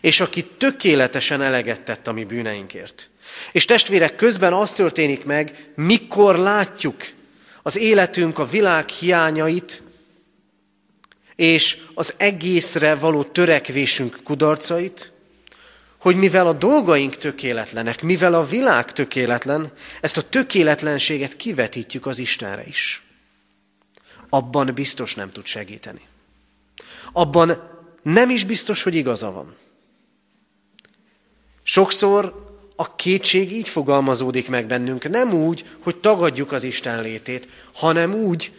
És 0.00 0.20
aki 0.20 0.44
tökéletesen 0.44 1.42
eleget 1.42 1.80
tett 1.80 2.06
a 2.06 2.12
mi 2.12 2.24
bűneinkért. 2.24 3.10
És 3.52 3.64
testvérek, 3.64 4.16
közben 4.16 4.52
az 4.52 4.72
történik 4.72 5.24
meg, 5.24 5.72
mikor 5.76 6.38
látjuk 6.38 6.96
az 7.62 7.78
életünk, 7.78 8.38
a 8.38 8.46
világ 8.46 8.88
hiányait, 8.88 9.82
és 11.36 11.78
az 11.94 12.14
egészre 12.16 12.94
való 12.94 13.22
törekvésünk 13.22 14.16
kudarcait, 14.24 15.12
hogy 16.00 16.16
mivel 16.16 16.46
a 16.46 16.52
dolgaink 16.52 17.16
tökéletlenek, 17.16 18.02
mivel 18.02 18.34
a 18.34 18.44
világ 18.44 18.92
tökéletlen, 18.92 19.72
ezt 20.00 20.16
a 20.16 20.28
tökéletlenséget 20.28 21.36
kivetítjük 21.36 22.06
az 22.06 22.18
Istenre 22.18 22.64
is. 22.66 23.02
Abban 24.28 24.70
biztos 24.74 25.14
nem 25.14 25.32
tud 25.32 25.46
segíteni. 25.46 26.00
Abban 27.12 27.62
nem 28.02 28.30
is 28.30 28.44
biztos, 28.44 28.82
hogy 28.82 28.94
igaza 28.94 29.30
van. 29.30 29.54
Sokszor 31.62 32.48
a 32.76 32.94
kétség 32.96 33.52
így 33.52 33.68
fogalmazódik 33.68 34.48
meg 34.48 34.66
bennünk. 34.66 35.08
Nem 35.08 35.32
úgy, 35.32 35.64
hogy 35.78 35.96
tagadjuk 35.96 36.52
az 36.52 36.62
Isten 36.62 37.02
létét, 37.02 37.48
hanem 37.72 38.14
úgy, 38.14 38.52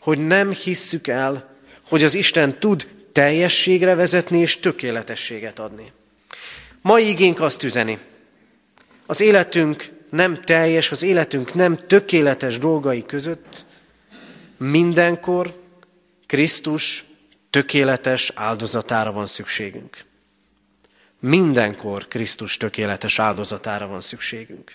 hogy 0.00 0.26
nem 0.26 0.50
hisszük 0.50 1.06
el, 1.06 1.56
hogy 1.88 2.04
az 2.04 2.14
Isten 2.14 2.58
tud 2.58 2.90
teljességre 3.12 3.94
vezetni 3.94 4.38
és 4.38 4.60
tökéletességet 4.60 5.58
adni. 5.58 5.92
Mai 6.82 7.08
igénk 7.08 7.40
azt 7.40 7.62
üzeni. 7.62 7.98
Az 9.06 9.20
életünk 9.20 9.90
nem 10.10 10.40
teljes, 10.40 10.90
az 10.90 11.02
életünk 11.02 11.54
nem 11.54 11.86
tökéletes 11.86 12.58
dolgai 12.58 13.06
között 13.06 13.64
mindenkor 14.56 15.60
Krisztus 16.26 17.04
tökéletes 17.50 18.32
áldozatára 18.34 19.12
van 19.12 19.26
szükségünk. 19.26 20.04
Mindenkor 21.20 22.08
Krisztus 22.08 22.56
tökéletes 22.56 23.18
áldozatára 23.18 23.86
van 23.86 24.00
szükségünk. 24.00 24.72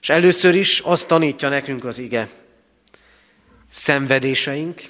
És 0.00 0.08
először 0.08 0.54
is 0.54 0.78
azt 0.78 1.08
tanítja 1.08 1.48
nekünk 1.48 1.84
az 1.84 1.98
ige, 1.98 2.28
szenvedéseink, 3.70 4.82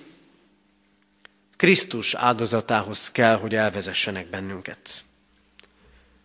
Krisztus 1.57 2.15
áldozatához 2.15 3.11
kell, 3.11 3.37
hogy 3.37 3.55
elvezessenek 3.55 4.27
bennünket. 4.27 5.05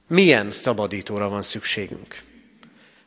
Milyen 0.10 0.52
szabadítóra 0.52 1.30
van 1.30 1.42
szükségünk? 1.42 2.22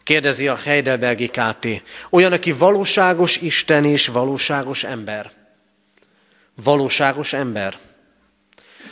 Kérdezi 0.03 0.49
a 0.49 0.57
Heidelbergi 0.57 1.29
KT. 1.29 1.67
Olyan, 2.11 2.33
aki 2.33 2.53
valóságos 2.53 3.37
Isten 3.37 3.85
és 3.85 4.07
valóságos 4.07 4.85
ember. 4.85 5.33
Valóságos 6.55 7.33
ember. 7.33 7.79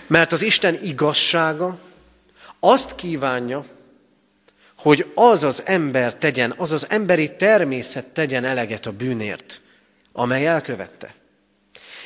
Mert 0.07 0.33
az 0.33 0.43
Isten 0.43 0.79
igazsága 0.83 1.79
azt 2.61 2.95
kívánja, 2.95 3.65
hogy 4.77 5.13
az 5.15 5.45
az 5.45 5.63
ember 5.67 6.15
tegyen, 6.15 6.55
az 6.57 6.73
az 6.73 6.87
emberi 6.89 7.37
természet 7.37 8.07
tegyen 8.07 8.45
eleget 8.45 8.87
a 8.87 8.93
bűnért, 8.93 9.61
amely 10.13 10.47
elkövette. 10.47 11.15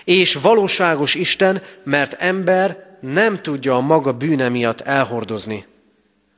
És 0.05 0.35
valóságos 0.35 1.15
Isten, 1.15 1.63
mert 1.83 2.13
ember 2.13 2.97
nem 3.01 3.43
tudja 3.43 3.77
a 3.77 3.81
maga 3.81 4.13
bűne 4.13 4.49
miatt 4.49 4.81
elhordozni 4.81 5.73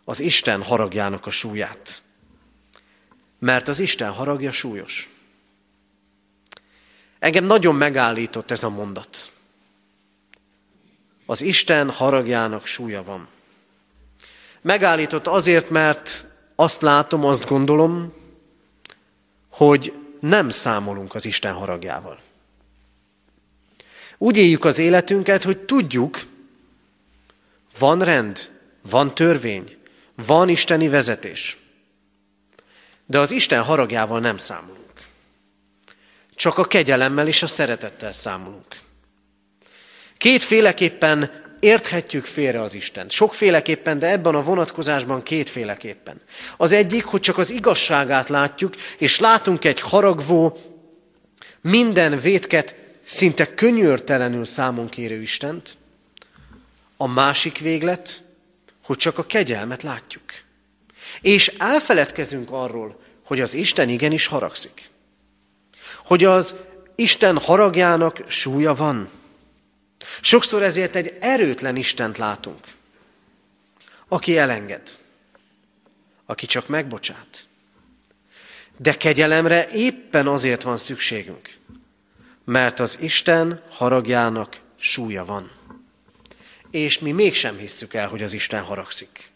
az 0.09 0.21
Isten 0.21 0.63
haragjának 0.63 1.27
a 1.27 1.31
súlyát. 1.31 2.03
Mert 3.39 3.69
az 3.69 3.79
Isten 3.79 4.13
haragja 4.13 4.53
súlyos. 4.53 5.11
Engem 7.19 7.45
nagyon 7.45 7.75
megállított 7.75 8.51
ez 8.51 8.63
a 8.63 8.69
mondat. 8.69 9.31
Az 11.27 11.43
Isten 11.43 11.91
haragjának 11.91 12.67
súlya 12.67 13.03
van. 13.03 13.29
Megállított 14.61 15.27
azért, 15.27 15.71
mert 15.71 16.27
azt 16.55 16.83
látom, 16.83 17.25
azt 17.25 17.47
gondolom, 17.47 18.13
hogy 19.49 19.93
nem 20.21 20.51
számolunk 20.51 21.15
az 21.15 21.25
Isten 21.25 21.53
haragjával. 21.53 22.21
Úgy 24.19 24.37
éljük 24.37 24.65
az 24.65 24.79
életünket, 24.79 25.45
hogy 25.45 25.59
tudjuk, 25.59 26.21
van 27.79 28.03
rend, 28.03 28.51
van 28.83 29.15
törvény, 29.15 29.76
van 30.17 30.49
isteni 30.49 30.89
vezetés. 30.89 31.59
De 33.07 33.19
az 33.19 33.31
Isten 33.31 33.63
haragjával 33.63 34.21
nem 34.21 34.39
számolunk. 34.39 34.93
Csak 36.35 36.59
a 36.59 36.65
kegyelemmel 36.65 37.27
és 37.27 37.43
a 37.43 37.47
szeretettel 37.47 38.13
számolunk. 38.13 38.77
Kétféleképpen 40.17 41.45
érthetjük 41.61 42.25
félre 42.25 42.61
az 42.61 42.75
Istent. 42.75 43.11
Sokféleképpen, 43.11 43.99
de 43.99 44.11
ebben 44.11 44.35
a 44.35 44.43
vonatkozásban 44.43 45.23
kétféleképpen. 45.23 46.21
Az 46.57 46.73
egyik, 46.73 47.05
hogy 47.05 47.21
csak 47.21 47.39
az 47.39 47.51
igazságát 47.51 48.29
látjuk, 48.29 48.75
és 48.99 49.19
látunk 49.19 49.65
egy 49.65 49.81
haragvó, 49.81 50.59
minden 51.61 52.19
vétket 52.19 52.75
szinte 53.03 53.55
könyörtelenül 53.55 54.45
számon 54.45 54.89
kérő 54.89 55.21
Istent. 55.21 55.77
A 56.97 57.07
másik 57.07 57.59
véglet, 57.59 58.23
hogy 58.87 58.97
csak 58.97 59.19
a 59.19 59.27
kegyelmet 59.27 59.83
látjuk. 59.83 60.23
És 61.21 61.49
elfeledkezünk 61.59 62.51
arról, 62.51 63.01
hogy 63.25 63.41
az 63.41 63.55
Isten 63.55 63.89
igenis 63.89 64.27
haragszik. 64.27 64.91
Hogy 66.05 66.25
az 66.25 66.57
Isten 66.95 67.39
haragjának 67.39 68.23
súlya 68.27 68.75
van. 68.75 69.09
Sokszor 70.21 70.63
ezért 70.63 70.95
egy 70.95 71.17
erőtlen 71.21 71.77
Istent 71.77 72.19
látunk, 72.19 72.61
aki 74.09 74.39
elenged, 74.39 74.99
aki 76.27 76.47
csak 76.47 76.69
megbocsát. 76.69 77.47
De 78.77 78.95
kegyelemre 78.95 79.69
éppen 79.69 80.27
azért 80.27 80.63
van 80.63 80.77
szükségünk, 80.77 81.57
mert 82.45 82.81
az 82.81 82.99
Isten 83.01 83.63
haragjának 83.71 84.57
súlya 84.77 85.25
van. 85.25 85.56
És 86.77 86.99
mi 86.99 87.13
mégsem 87.13 87.59
hisszük 87.59 87.95
el, 87.95 88.09
hogy 88.09 88.23
az 88.23 88.33
Isten 88.33 88.63
haragszik. 88.63 89.31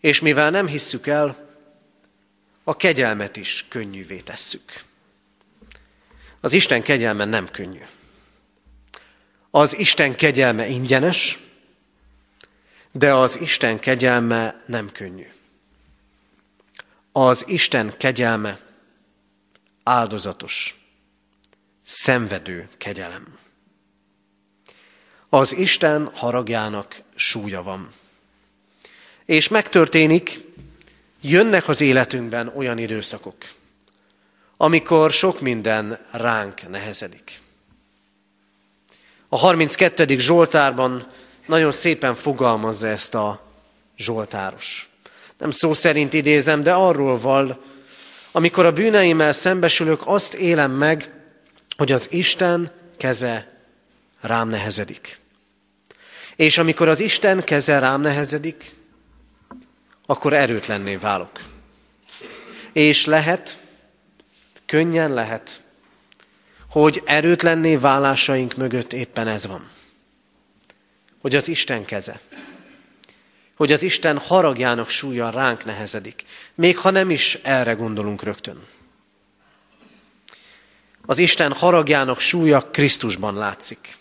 És 0.00 0.20
mivel 0.20 0.50
nem 0.50 0.66
hisszük 0.66 1.06
el, 1.06 1.48
a 2.64 2.76
kegyelmet 2.76 3.36
is 3.36 3.66
könnyűvé 3.68 4.16
tesszük. 4.16 4.82
Az 6.40 6.52
Isten 6.52 6.82
kegyelme 6.82 7.24
nem 7.24 7.48
könnyű. 7.48 7.82
Az 9.50 9.78
Isten 9.78 10.14
kegyelme 10.14 10.66
ingyenes, 10.68 11.38
de 12.92 13.14
az 13.14 13.40
Isten 13.40 13.78
kegyelme 13.78 14.62
nem 14.66 14.92
könnyű. 14.92 15.28
Az 17.12 17.44
Isten 17.48 17.96
kegyelme 17.96 18.60
áldozatos, 19.82 20.80
szenvedő 21.82 22.68
kegyelem. 22.76 23.42
Az 25.34 25.56
Isten 25.56 26.10
haragjának 26.14 27.00
súlya 27.14 27.62
van. 27.62 27.88
És 29.24 29.48
megtörténik, 29.48 30.40
jönnek 31.20 31.68
az 31.68 31.80
életünkben 31.80 32.52
olyan 32.56 32.78
időszakok, 32.78 33.34
amikor 34.56 35.10
sok 35.10 35.40
minden 35.40 35.98
ránk 36.10 36.68
nehezedik. 36.68 37.40
A 39.28 39.36
32. 39.36 40.18
Zsoltárban 40.18 41.06
nagyon 41.46 41.72
szépen 41.72 42.14
fogalmazza 42.14 42.88
ezt 42.88 43.14
a 43.14 43.42
Zsoltáros. 43.96 44.88
Nem 45.38 45.50
szó 45.50 45.72
szerint 45.72 46.12
idézem, 46.12 46.62
de 46.62 46.72
arról 46.72 47.18
val, 47.18 47.64
amikor 48.32 48.66
a 48.66 48.72
bűneimmel 48.72 49.32
szembesülök, 49.32 50.02
azt 50.04 50.34
élem 50.34 50.70
meg, 50.70 51.12
hogy 51.76 51.92
az 51.92 52.08
Isten 52.12 52.72
keze 52.96 53.58
rám 54.20 54.48
nehezedik. 54.48 55.22
És 56.36 56.58
amikor 56.58 56.88
az 56.88 57.00
Isten 57.00 57.44
keze 57.44 57.78
rám 57.78 58.00
nehezedik, 58.00 58.64
akkor 60.06 60.32
erőtlenné 60.32 60.96
válok. 60.96 61.40
És 62.72 63.04
lehet, 63.04 63.58
könnyen 64.66 65.12
lehet, 65.12 65.62
hogy 66.68 67.02
erőtlenné 67.04 67.76
válásaink 67.76 68.56
mögött 68.56 68.92
éppen 68.92 69.28
ez 69.28 69.46
van. 69.46 69.70
Hogy 71.20 71.34
az 71.34 71.48
Isten 71.48 71.84
keze, 71.84 72.20
hogy 73.56 73.72
az 73.72 73.82
Isten 73.82 74.18
haragjának 74.18 74.88
súlya 74.88 75.30
ránk 75.30 75.64
nehezedik, 75.64 76.24
még 76.54 76.78
ha 76.78 76.90
nem 76.90 77.10
is 77.10 77.38
erre 77.42 77.72
gondolunk 77.72 78.22
rögtön. 78.22 78.64
Az 81.06 81.18
Isten 81.18 81.52
haragjának 81.52 82.20
súlya 82.20 82.60
Krisztusban 82.60 83.34
látszik, 83.34 83.96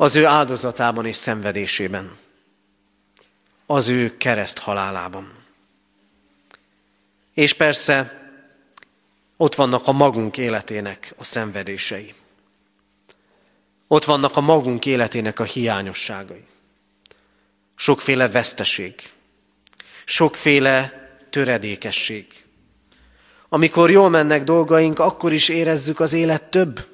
az 0.00 0.16
ő 0.16 0.26
áldozatában 0.26 1.06
és 1.06 1.16
szenvedésében, 1.16 2.16
az 3.66 3.88
ő 3.88 4.16
kereszt 4.16 4.58
halálában. 4.58 5.32
És 7.34 7.52
persze 7.52 8.20
ott 9.36 9.54
vannak 9.54 9.86
a 9.86 9.92
magunk 9.92 10.38
életének 10.38 11.14
a 11.16 11.24
szenvedései. 11.24 12.14
Ott 13.86 14.04
vannak 14.04 14.36
a 14.36 14.40
magunk 14.40 14.86
életének 14.86 15.38
a 15.38 15.44
hiányosságai. 15.44 16.44
Sokféle 17.76 18.28
veszteség, 18.28 18.94
sokféle 20.04 21.08
töredékesség. 21.30 22.26
Amikor 23.48 23.90
jól 23.90 24.08
mennek 24.08 24.44
dolgaink, 24.44 24.98
akkor 24.98 25.32
is 25.32 25.48
érezzük 25.48 26.00
az 26.00 26.12
élet 26.12 26.42
több. 26.42 26.86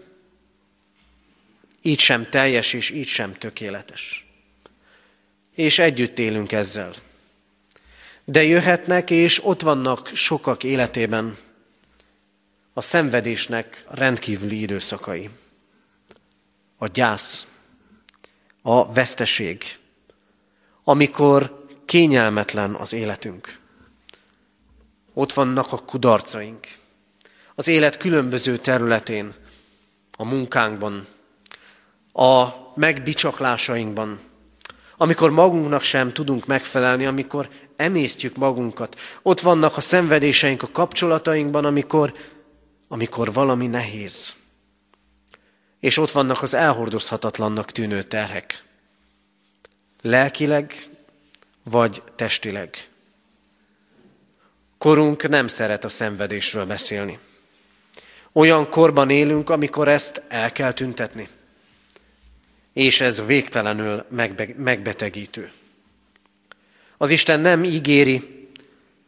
Így 1.87 1.99
sem 1.99 2.31
teljes 2.31 2.72
és 2.72 2.90
így 2.90 3.07
sem 3.07 3.35
tökéletes. 3.35 4.27
És 5.55 5.79
együtt 5.79 6.18
élünk 6.18 6.53
ezzel. 6.53 6.94
De 8.25 8.42
jöhetnek, 8.42 9.11
és 9.11 9.44
ott 9.44 9.61
vannak 9.61 10.11
sokak 10.14 10.64
életében 10.64 11.37
a 12.72 12.81
szenvedésnek 12.81 13.85
rendkívüli 13.88 14.61
időszakai. 14.61 15.31
A 16.77 16.87
gyász, 16.87 17.46
a 18.62 18.92
veszteség, 18.92 19.64
amikor 20.85 21.66
kényelmetlen 21.85 22.75
az 22.75 22.92
életünk. 22.92 23.59
Ott 25.14 25.33
vannak 25.33 25.72
a 25.72 25.79
kudarcaink. 25.79 26.66
Az 27.55 27.68
élet 27.68 27.96
különböző 27.96 28.57
területén, 28.57 29.35
a 30.16 30.25
munkánkban, 30.25 31.07
a 32.16 32.48
megbicsaklásaimban, 32.74 34.20
amikor 34.96 35.31
magunknak 35.31 35.83
sem 35.83 36.12
tudunk 36.12 36.46
megfelelni, 36.46 37.07
amikor 37.07 37.48
emésztjük 37.76 38.37
magunkat. 38.37 38.98
Ott 39.22 39.40
vannak 39.40 39.76
a 39.76 39.81
szenvedéseink 39.81 40.62
a 40.62 40.68
kapcsolatainkban, 40.72 41.64
amikor 41.64 42.12
amikor 42.88 43.33
valami 43.33 43.66
nehéz. 43.66 44.35
És 45.81 45.96
ott 45.96 46.11
vannak 46.11 46.42
az 46.42 46.55
elhordozhatatlannak 46.55 47.72
tűnő 47.72 48.02
terhek. 48.02 48.64
Lelkileg 50.02 50.74
vagy 51.62 52.02
testileg. 52.14 52.88
Korunk 54.79 55.29
nem 55.29 55.46
szeret 55.48 55.85
a 55.85 55.88
szenvedésről 55.88 56.66
beszélni. 56.66 57.18
Olyan 58.33 58.70
korban 58.70 59.11
élünk, 59.11 59.50
amikor 59.50 59.88
ezt 59.88 60.22
el 60.29 60.52
kell 60.52 60.72
tüntetni. 60.72 61.29
És 62.76 63.00
ez 63.00 63.26
végtelenül 63.26 64.04
megbe- 64.08 64.56
megbetegítő. 64.56 65.52
Az 66.96 67.10
Isten 67.10 67.40
nem 67.40 67.64
ígéri 67.64 68.48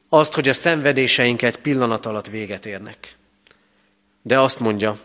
azt, 0.08 0.34
hogy 0.34 0.48
a 0.48 0.52
szenvedéseinket 0.52 1.56
pillanat 1.56 2.06
alatt 2.06 2.26
véget 2.26 2.66
érnek. 2.66 3.16
De 4.22 4.40
azt 4.40 4.60
mondja, 4.60 5.00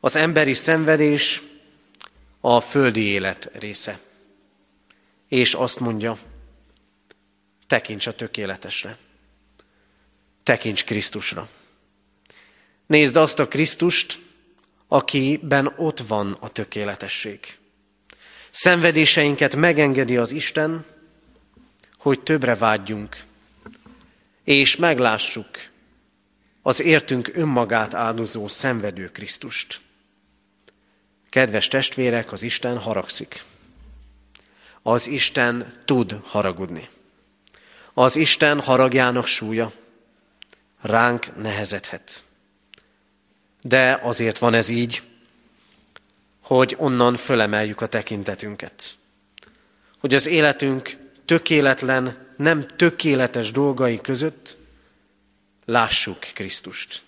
az 0.00 0.16
emberi 0.16 0.54
szenvedés 0.54 1.42
a 2.40 2.60
földi 2.60 3.02
élet 3.02 3.50
része. 3.52 3.98
És 5.28 5.54
azt 5.54 5.80
mondja, 5.80 6.18
tekints 7.66 8.06
a 8.06 8.12
tökéletesre. 8.12 8.98
Tekints 10.42 10.84
Krisztusra. 10.84 11.48
Nézd 12.86 13.16
azt 13.16 13.38
a 13.38 13.48
Krisztust, 13.48 14.20
akiben 14.88 15.72
ott 15.76 15.98
van 15.98 16.36
a 16.40 16.48
tökéletesség. 16.48 17.40
Szenvedéseinket 18.56 19.56
megengedi 19.56 20.16
az 20.16 20.30
Isten, 20.30 20.84
hogy 21.98 22.20
többre 22.20 22.54
vágyjunk, 22.54 23.16
és 24.44 24.76
meglássuk 24.76 25.48
az 26.62 26.80
értünk 26.80 27.30
önmagát 27.32 27.94
áldozó 27.94 28.48
szenvedő 28.48 29.10
Krisztust. 29.10 29.80
Kedves 31.28 31.68
testvérek, 31.68 32.32
az 32.32 32.42
Isten 32.42 32.78
haragszik. 32.78 33.44
Az 34.82 35.06
Isten 35.06 35.80
tud 35.84 36.20
haragudni. 36.24 36.88
Az 37.94 38.16
Isten 38.16 38.60
haragjának 38.60 39.26
súlya 39.26 39.72
ránk 40.80 41.36
nehezedhet. 41.36 42.24
De 43.62 44.00
azért 44.02 44.38
van 44.38 44.54
ez 44.54 44.68
így, 44.68 45.02
hogy 46.44 46.74
onnan 46.78 47.16
fölemeljük 47.16 47.80
a 47.80 47.86
tekintetünket. 47.86 48.96
Hogy 49.98 50.14
az 50.14 50.26
életünk 50.26 50.96
tökéletlen, 51.24 52.26
nem 52.36 52.66
tökéletes 52.76 53.50
dolgai 53.50 54.00
között 54.00 54.56
lássuk 55.64 56.18
Krisztust. 56.18 57.02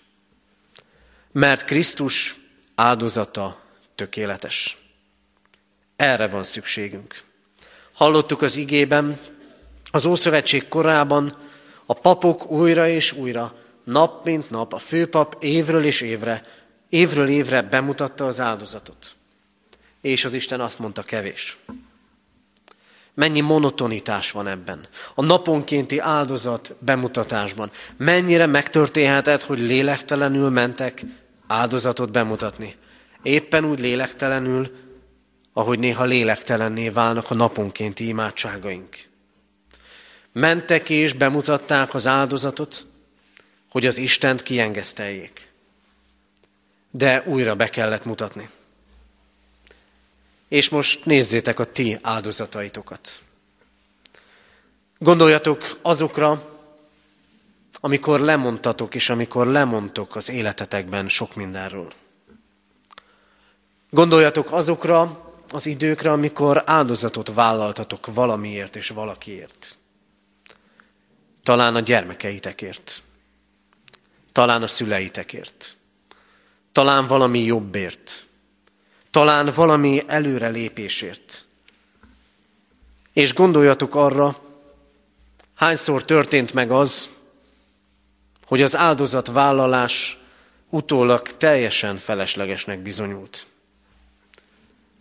Mert 1.31 1.65
Krisztus 1.65 2.35
áldozata 2.75 3.61
tökéletes. 3.95 4.77
Erre 5.95 6.27
van 6.27 6.43
szükségünk. 6.43 7.23
Hallottuk 7.93 8.41
az 8.41 8.55
igében, 8.55 9.19
az 9.91 10.05
Ószövetség 10.05 10.67
korában 10.67 11.37
a 11.85 11.93
papok 11.93 12.51
újra 12.51 12.87
és 12.87 13.11
újra, 13.11 13.55
nap 13.83 14.25
mint 14.25 14.49
nap, 14.49 14.73
a 14.73 14.77
főpap 14.77 15.37
évről 15.39 15.85
és 15.85 16.01
évre, 16.01 16.45
évről 16.89 17.27
évre 17.27 17.61
bemutatta 17.61 18.25
az 18.25 18.39
áldozatot. 18.39 19.16
És 20.07 20.25
az 20.25 20.33
Isten 20.33 20.59
azt 20.59 20.79
mondta, 20.79 21.01
kevés. 21.01 21.57
Mennyi 23.13 23.41
monotonitás 23.41 24.31
van 24.31 24.47
ebben. 24.47 24.87
A 25.15 25.23
naponkénti 25.23 25.99
áldozat 25.99 26.75
bemutatásban. 26.79 27.71
Mennyire 27.97 28.45
megtörténhetett, 28.45 29.43
hogy 29.43 29.59
lélektelenül 29.59 30.49
mentek 30.49 31.01
áldozatot 31.47 32.11
bemutatni. 32.11 32.75
Éppen 33.21 33.65
úgy 33.65 33.79
lélektelenül, 33.79 34.75
ahogy 35.53 35.79
néha 35.79 36.03
lélektelenné 36.03 36.89
válnak 36.89 37.31
a 37.31 37.35
naponkénti 37.35 38.07
imádságaink. 38.07 38.95
Mentek 40.31 40.89
és 40.89 41.13
bemutatták 41.13 41.93
az 41.93 42.07
áldozatot, 42.07 42.85
hogy 43.69 43.85
az 43.85 43.97
Istent 43.97 44.43
kiengeszteljék. 44.43 45.51
De 46.91 47.23
újra 47.25 47.55
be 47.55 47.69
kellett 47.69 48.05
mutatni. 48.05 48.49
És 50.47 50.69
most 50.69 51.05
nézzétek 51.05 51.59
a 51.59 51.71
ti 51.71 51.97
áldozataitokat. 52.01 53.21
Gondoljatok 54.97 55.79
azokra, 55.81 56.57
amikor 57.79 58.19
lemondtatok, 58.19 58.95
és 58.95 59.09
amikor 59.09 59.47
lemondtok 59.47 60.15
az 60.15 60.29
életetekben 60.29 61.07
sok 61.07 61.35
mindenről. 61.35 61.91
Gondoljatok 63.89 64.51
azokra 64.51 65.25
az 65.49 65.65
időkre, 65.65 66.11
amikor 66.11 66.63
áldozatot 66.65 67.33
vállaltatok 67.33 68.13
valamiért 68.13 68.75
és 68.75 68.89
valakiért. 68.89 69.77
Talán 71.43 71.75
a 71.75 71.79
gyermekeitekért. 71.79 73.01
Talán 74.31 74.63
a 74.63 74.67
szüleitekért. 74.67 75.75
Talán 76.71 77.07
valami 77.07 77.43
jobbért. 77.43 78.26
Talán 79.17 79.51
valami 79.55 80.03
előrelépésért. 80.07 81.45
És 83.13 83.33
gondoljatok 83.33 83.95
arra, 83.95 84.37
hányszor 85.55 86.05
történt 86.05 86.53
meg 86.53 86.71
az, 86.71 87.09
hogy 88.45 88.61
az 88.61 88.75
áldozatvállalás 88.75 90.17
utólag 90.69 91.21
teljesen 91.21 91.95
feleslegesnek 91.95 92.79
bizonyult. 92.79 93.45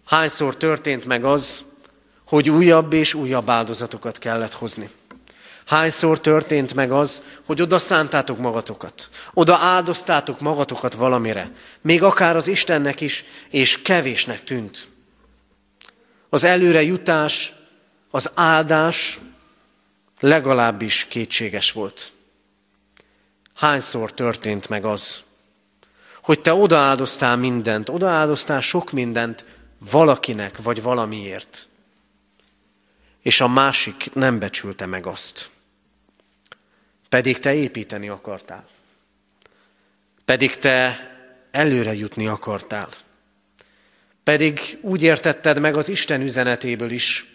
Hányszor 0.04 0.56
történt 0.56 1.04
meg 1.04 1.24
az, 1.24 1.64
hogy 2.24 2.50
újabb 2.50 2.92
és 2.92 3.14
újabb 3.14 3.48
áldozatokat 3.48 4.18
kellett 4.18 4.52
hozni. 4.52 4.90
Hányszor 5.66 6.20
történt 6.20 6.74
meg 6.74 6.92
az, 6.92 7.22
hogy 7.44 7.62
oda 7.62 7.78
szántátok 7.78 8.38
magatokat, 8.38 9.08
oda 9.34 9.56
áldoztátok 9.56 10.40
magatokat 10.40 10.94
valamire, 10.94 11.50
még 11.80 12.02
akár 12.02 12.36
az 12.36 12.48
Istennek 12.48 13.00
is, 13.00 13.24
és 13.50 13.82
kevésnek 13.82 14.44
tűnt. 14.44 14.88
Az 16.28 16.44
előre 16.44 16.82
jutás, 16.82 17.52
az 18.10 18.30
áldás 18.34 19.18
legalábbis 20.20 21.04
kétséges 21.04 21.72
volt. 21.72 22.12
Hányszor 23.54 24.12
történt 24.12 24.68
meg 24.68 24.84
az, 24.84 25.22
hogy 26.22 26.40
te 26.40 26.54
odaáldoztál 26.54 27.36
mindent, 27.36 27.88
odaáldoztál 27.88 28.60
sok 28.60 28.92
mindent 28.92 29.44
valakinek 29.90 30.62
vagy 30.62 30.82
valamiért, 30.82 31.68
és 33.22 33.40
a 33.40 33.48
másik 33.48 34.14
nem 34.14 34.38
becsülte 34.38 34.86
meg 34.86 35.06
azt. 35.06 35.54
Pedig 37.08 37.38
te 37.38 37.54
építeni 37.54 38.08
akartál. 38.08 38.66
Pedig 40.24 40.56
te 40.56 41.10
előre 41.50 41.94
jutni 41.94 42.26
akartál. 42.26 42.88
Pedig 44.22 44.78
úgy 44.80 45.02
értetted 45.02 45.60
meg 45.60 45.76
az 45.76 45.88
Isten 45.88 46.20
üzenetéből 46.20 46.90
is, 46.90 47.34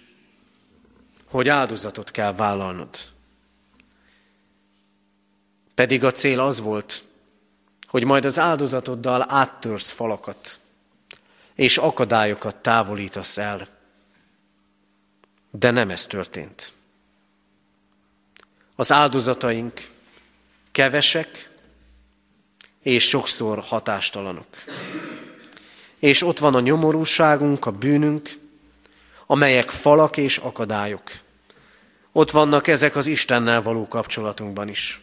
hogy 1.26 1.50
áldozatot 1.50 2.12
kell 2.12 2.34
vállalnod. 2.34 2.98
Pedig 5.76 6.04
a 6.04 6.12
cél 6.12 6.40
az 6.40 6.60
volt, 6.60 7.04
hogy 7.88 8.04
majd 8.04 8.26
az 8.26 8.40
áldozatoddal 8.40 9.26
áttörsz 9.28 9.92
falakat, 9.92 10.60
és 11.56 11.78
akadályokat 11.78 12.56
távolítasz 12.56 13.38
el. 13.38 13.68
De 15.52 15.72
nem 15.72 15.90
ez 15.90 16.06
történt. 16.06 16.74
Az 18.82 18.92
áldozataink 18.92 19.90
kevesek, 20.72 21.50
és 22.84 23.08
sokszor 23.08 23.60
hatástalanok. 23.60 24.48
És 26.00 26.24
ott 26.24 26.40
van 26.40 26.56
a 26.56 26.60
nyomorúságunk, 26.60 27.66
a 27.66 27.72
bűnünk, 27.72 28.30
amelyek 29.26 29.70
falak 29.70 30.18
és 30.18 30.38
akadályok. 30.38 31.12
Ott 32.12 32.32
vannak 32.32 32.68
ezek 32.68 32.96
az 32.96 33.08
Istennel 33.08 33.62
való 33.62 33.88
kapcsolatunkban 33.88 34.68
is. 34.68 35.02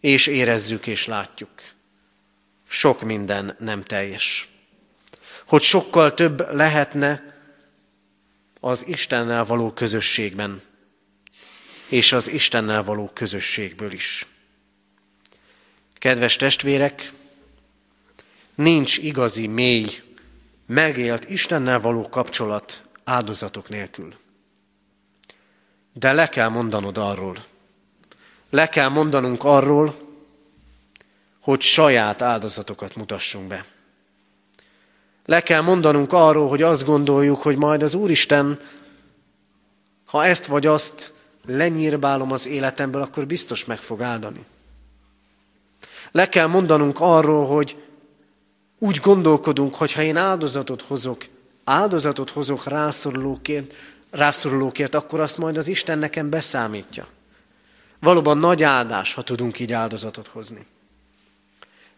És 0.00 0.26
érezzük 0.26 0.86
és 0.86 1.06
látjuk. 1.06 1.50
Sok 2.66 3.02
minden 3.02 3.56
nem 3.58 3.82
teljes. 3.82 4.48
Hogy 5.46 5.62
sokkal 5.62 6.14
több 6.14 6.54
lehetne 6.54 7.38
az 8.60 8.86
Istennel 8.86 9.44
való 9.44 9.72
közösségben, 9.72 10.66
és 11.88 12.12
az 12.12 12.30
Istennel 12.30 12.82
való 12.82 13.10
közösségből 13.14 13.92
is. 13.92 14.26
Kedves 15.98 16.36
testvérek, 16.36 17.12
nincs 18.54 18.96
igazi, 18.96 19.46
mély, 19.46 19.86
megélt 20.66 21.30
Istennel 21.30 21.80
való 21.80 22.08
kapcsolat 22.08 22.82
áldozatok 23.04 23.68
nélkül. 23.68 24.14
De 25.92 26.12
le 26.12 26.28
kell 26.28 26.48
mondanod 26.48 26.98
arról, 26.98 27.36
le 28.50 28.68
kell 28.68 28.88
mondanunk 28.88 29.44
arról, 29.44 30.06
hogy 31.40 31.60
saját 31.60 32.22
áldozatokat 32.22 32.96
mutassunk 32.96 33.46
be. 33.46 33.64
Le 35.24 35.40
kell 35.40 35.60
mondanunk 35.60 36.12
arról, 36.12 36.48
hogy 36.48 36.62
azt 36.62 36.84
gondoljuk, 36.84 37.42
hogy 37.42 37.56
majd 37.56 37.82
az 37.82 37.94
Úristen, 37.94 38.60
ha 40.04 40.24
ezt 40.24 40.46
vagy 40.46 40.66
azt 40.66 41.12
lenyírbálom 41.48 42.32
az 42.32 42.46
életemből, 42.46 43.02
akkor 43.02 43.26
biztos 43.26 43.64
meg 43.64 43.78
fog 43.78 44.02
áldani. 44.02 44.44
Le 46.10 46.28
kell 46.28 46.46
mondanunk 46.46 47.00
arról, 47.00 47.46
hogy 47.46 47.82
úgy 48.78 48.96
gondolkodunk, 48.96 49.74
hogy 49.74 49.92
ha 49.92 50.02
én 50.02 50.16
áldozatot 50.16 50.82
hozok, 50.82 51.24
áldozatot 51.64 52.30
hozok 52.30 52.64
rászorulókért, 52.64 53.74
rászorulókért, 54.10 54.94
akkor 54.94 55.20
azt 55.20 55.38
majd 55.38 55.56
az 55.56 55.68
Isten 55.68 55.98
nekem 55.98 56.30
beszámítja. 56.30 57.06
Valóban 58.00 58.38
nagy 58.38 58.62
áldás, 58.62 59.14
ha 59.14 59.22
tudunk 59.22 59.58
így 59.58 59.72
áldozatot 59.72 60.26
hozni. 60.26 60.66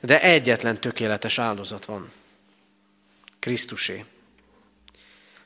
De 0.00 0.22
egyetlen 0.22 0.80
tökéletes 0.80 1.38
áldozat 1.38 1.84
van. 1.84 2.10
Krisztusé. 3.38 4.04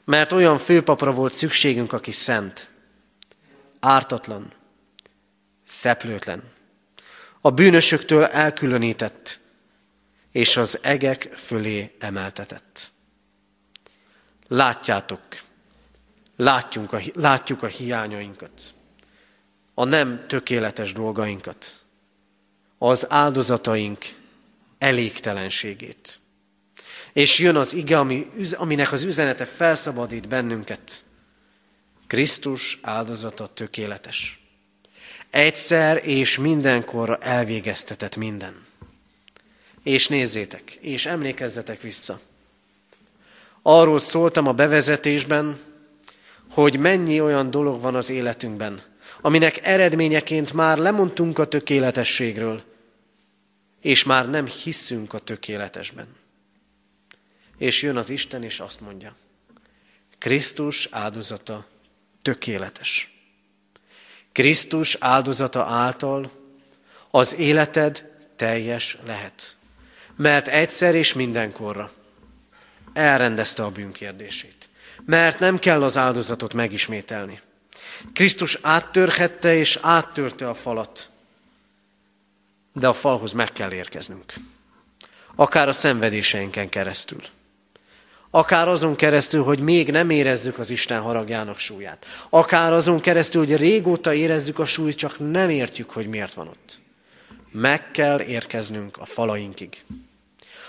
Mert 0.04 0.32
olyan 0.32 0.58
főpapra 0.58 1.12
volt 1.12 1.32
szükségünk, 1.32 1.92
aki 1.92 2.10
szent, 2.10 2.70
ártatlan, 3.84 4.52
szeplőtlen, 5.66 6.42
a 7.40 7.50
bűnösöktől 7.50 8.24
elkülönített, 8.24 9.40
és 10.32 10.56
az 10.56 10.78
egek 10.82 11.22
fölé 11.22 11.94
emeltetett. 11.98 12.92
Látjátok, 14.48 15.20
látjunk 16.36 16.92
a, 16.92 16.98
látjuk 17.14 17.62
a 17.62 17.66
hiányainkat, 17.66 18.74
a 19.74 19.84
nem 19.84 20.24
tökéletes 20.26 20.92
dolgainkat, 20.92 21.82
az 22.78 23.06
áldozataink 23.08 24.04
elégtelenségét. 24.78 26.20
És 27.12 27.38
jön 27.38 27.56
az 27.56 27.72
ige, 27.72 27.98
ami, 27.98 28.30
aminek 28.52 28.92
az 28.92 29.02
üzenete 29.02 29.44
felszabadít 29.44 30.28
bennünket. 30.28 31.04
Krisztus 32.06 32.78
áldozata 32.82 33.46
tökéletes. 33.46 34.40
Egyszer 35.30 36.08
és 36.08 36.38
mindenkorra 36.38 37.16
elvégeztetett 37.16 38.16
minden. 38.16 38.66
És 39.82 40.08
nézzétek, 40.08 40.70
és 40.70 41.06
emlékezzetek 41.06 41.80
vissza. 41.80 42.20
Arról 43.62 43.98
szóltam 43.98 44.46
a 44.46 44.52
bevezetésben, 44.52 45.60
hogy 46.50 46.78
mennyi 46.78 47.20
olyan 47.20 47.50
dolog 47.50 47.80
van 47.80 47.94
az 47.94 48.10
életünkben, 48.10 48.82
aminek 49.20 49.66
eredményeként 49.66 50.52
már 50.52 50.78
lemondtunk 50.78 51.38
a 51.38 51.44
tökéletességről, 51.44 52.62
és 53.80 54.04
már 54.04 54.30
nem 54.30 54.46
hiszünk 54.46 55.12
a 55.12 55.18
tökéletesben. 55.18 56.06
És 57.58 57.82
jön 57.82 57.96
az 57.96 58.10
Isten, 58.10 58.42
és 58.42 58.60
azt 58.60 58.80
mondja, 58.80 59.16
Krisztus 60.18 60.88
áldozata 60.90 61.66
tökéletes. 62.24 63.12
Krisztus 64.32 64.96
áldozata 65.00 65.64
által 65.64 66.30
az 67.10 67.34
életed 67.34 68.10
teljes 68.36 68.98
lehet. 69.04 69.56
Mert 70.16 70.48
egyszer 70.48 70.94
és 70.94 71.12
mindenkorra 71.12 71.92
elrendezte 72.92 73.64
a 73.64 73.70
bűnkérdését. 73.70 74.68
Mert 75.04 75.38
nem 75.38 75.58
kell 75.58 75.82
az 75.82 75.96
áldozatot 75.96 76.54
megismételni. 76.54 77.40
Krisztus 78.12 78.58
áttörhette 78.62 79.54
és 79.54 79.78
áttörte 79.82 80.48
a 80.48 80.54
falat. 80.54 81.10
De 82.72 82.88
a 82.88 82.92
falhoz 82.92 83.32
meg 83.32 83.52
kell 83.52 83.72
érkeznünk. 83.72 84.32
Akár 85.34 85.68
a 85.68 85.72
szenvedéseinken 85.72 86.68
keresztül. 86.68 87.22
Akár 88.34 88.68
azon 88.68 88.96
keresztül, 88.96 89.42
hogy 89.42 89.58
még 89.58 89.90
nem 89.90 90.10
érezzük 90.10 90.58
az 90.58 90.70
Isten 90.70 91.00
haragjának 91.00 91.58
súlyát. 91.58 92.06
Akár 92.30 92.72
azon 92.72 93.00
keresztül, 93.00 93.46
hogy 93.46 93.56
régóta 93.56 94.14
érezzük 94.14 94.58
a 94.58 94.64
súlyt, 94.64 94.96
csak 94.96 95.30
nem 95.30 95.50
értjük, 95.50 95.90
hogy 95.90 96.06
miért 96.06 96.34
van 96.34 96.48
ott. 96.48 96.78
Meg 97.50 97.90
kell 97.90 98.20
érkeznünk 98.20 98.98
a 98.98 99.04
falainkig. 99.04 99.84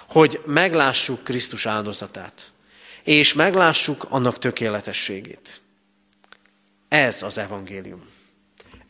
Hogy 0.08 0.42
meglássuk 0.46 1.24
Krisztus 1.24 1.66
áldozatát. 1.66 2.52
És 3.04 3.34
meglássuk 3.34 4.06
annak 4.10 4.40
tökéletességét. 4.40 5.62
Ez 6.88 7.24
az 7.24 7.38
evangélium. 7.38 8.06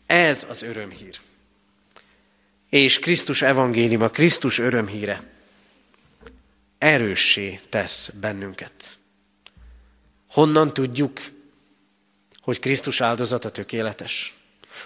Ez 0.05 0.45
az 0.49 0.63
örömhír. 0.63 1.19
És 2.69 2.99
Krisztus 2.99 3.41
evangéliuma, 3.41 4.09
Krisztus 4.09 4.59
örömhíre 4.59 5.33
erőssé 6.85 7.59
tesz 7.69 8.09
bennünket. 8.09 8.97
Honnan 10.29 10.73
tudjuk, 10.73 11.19
hogy 12.41 12.59
Krisztus 12.59 13.01
áldozata 13.01 13.49
tökéletes? 13.49 14.37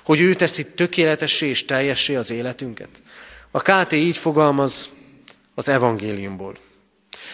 Hogy 0.04 0.20
ő 0.20 0.36
teszi 0.36 0.74
tökéletessé 0.74 1.48
és 1.48 1.66
teljessé 1.66 2.16
az 2.16 2.32
életünket? 2.32 2.90
A 3.52 3.62
KT 3.62 3.94
így 3.94 4.18
fogalmaz 4.18 4.90
az 5.56 5.70
evangéliumból. 5.70 6.58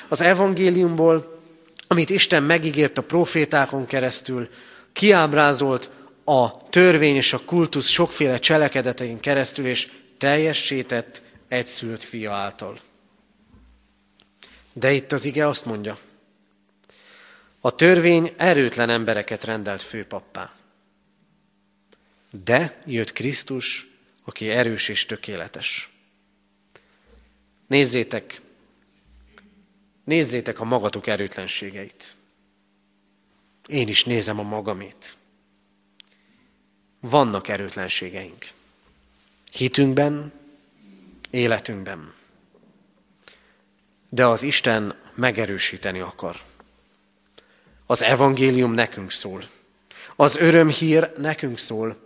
Az 0.07 0.21
evangéliumból, 0.21 1.41
amit 1.87 2.09
Isten 2.09 2.43
megígért 2.43 2.97
a 2.97 3.03
profétákon 3.03 3.85
keresztül, 3.85 4.49
kiábrázolt 4.93 5.91
a 6.23 6.69
törvény 6.69 7.15
és 7.15 7.33
a 7.33 7.41
kultusz 7.45 7.87
sokféle 7.87 8.39
cselekedetein 8.39 9.19
keresztül, 9.19 9.65
és 9.65 9.91
teljessített 10.17 11.21
egyszülött 11.47 12.03
fia 12.03 12.31
által. 12.31 12.77
De 14.77 14.91
itt 14.91 15.11
az 15.11 15.25
ige 15.25 15.47
azt 15.47 15.65
mondja, 15.65 15.97
a 17.59 17.75
törvény 17.75 18.33
erőtlen 18.37 18.89
embereket 18.89 19.43
rendelt 19.43 19.81
főpappá. 19.81 20.55
De 22.43 22.81
jött 22.85 23.11
Krisztus, 23.11 23.87
aki 24.23 24.49
erős 24.49 24.89
és 24.89 25.05
tökéletes. 25.05 25.89
Nézzétek, 27.67 28.41
nézzétek 30.03 30.59
a 30.59 30.63
magatok 30.63 31.07
erőtlenségeit. 31.07 32.15
Én 33.67 33.87
is 33.87 34.03
nézem 34.03 34.39
a 34.39 34.43
magamét. 34.43 35.17
Vannak 36.99 37.47
erőtlenségeink. 37.47 38.45
Hitünkben, 39.51 40.33
életünkben 41.29 42.13
de 44.09 44.25
az 44.25 44.43
Isten 44.43 44.95
megerősíteni 45.13 45.99
akar. 45.99 46.35
Az 47.85 48.03
evangélium 48.03 48.73
nekünk 48.73 49.11
szól. 49.11 49.41
Az 50.15 50.35
örömhír 50.35 51.11
nekünk 51.17 51.57
szól. 51.57 52.03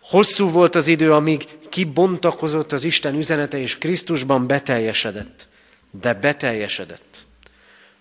Hosszú 0.00 0.50
volt 0.50 0.74
az 0.74 0.86
idő, 0.86 1.12
amíg 1.12 1.48
kibontakozott 1.68 2.72
az 2.72 2.84
Isten 2.84 3.14
üzenete, 3.14 3.58
és 3.58 3.78
Krisztusban 3.78 4.46
beteljesedett. 4.46 5.48
De 5.90 6.14
beteljesedett. 6.14 7.26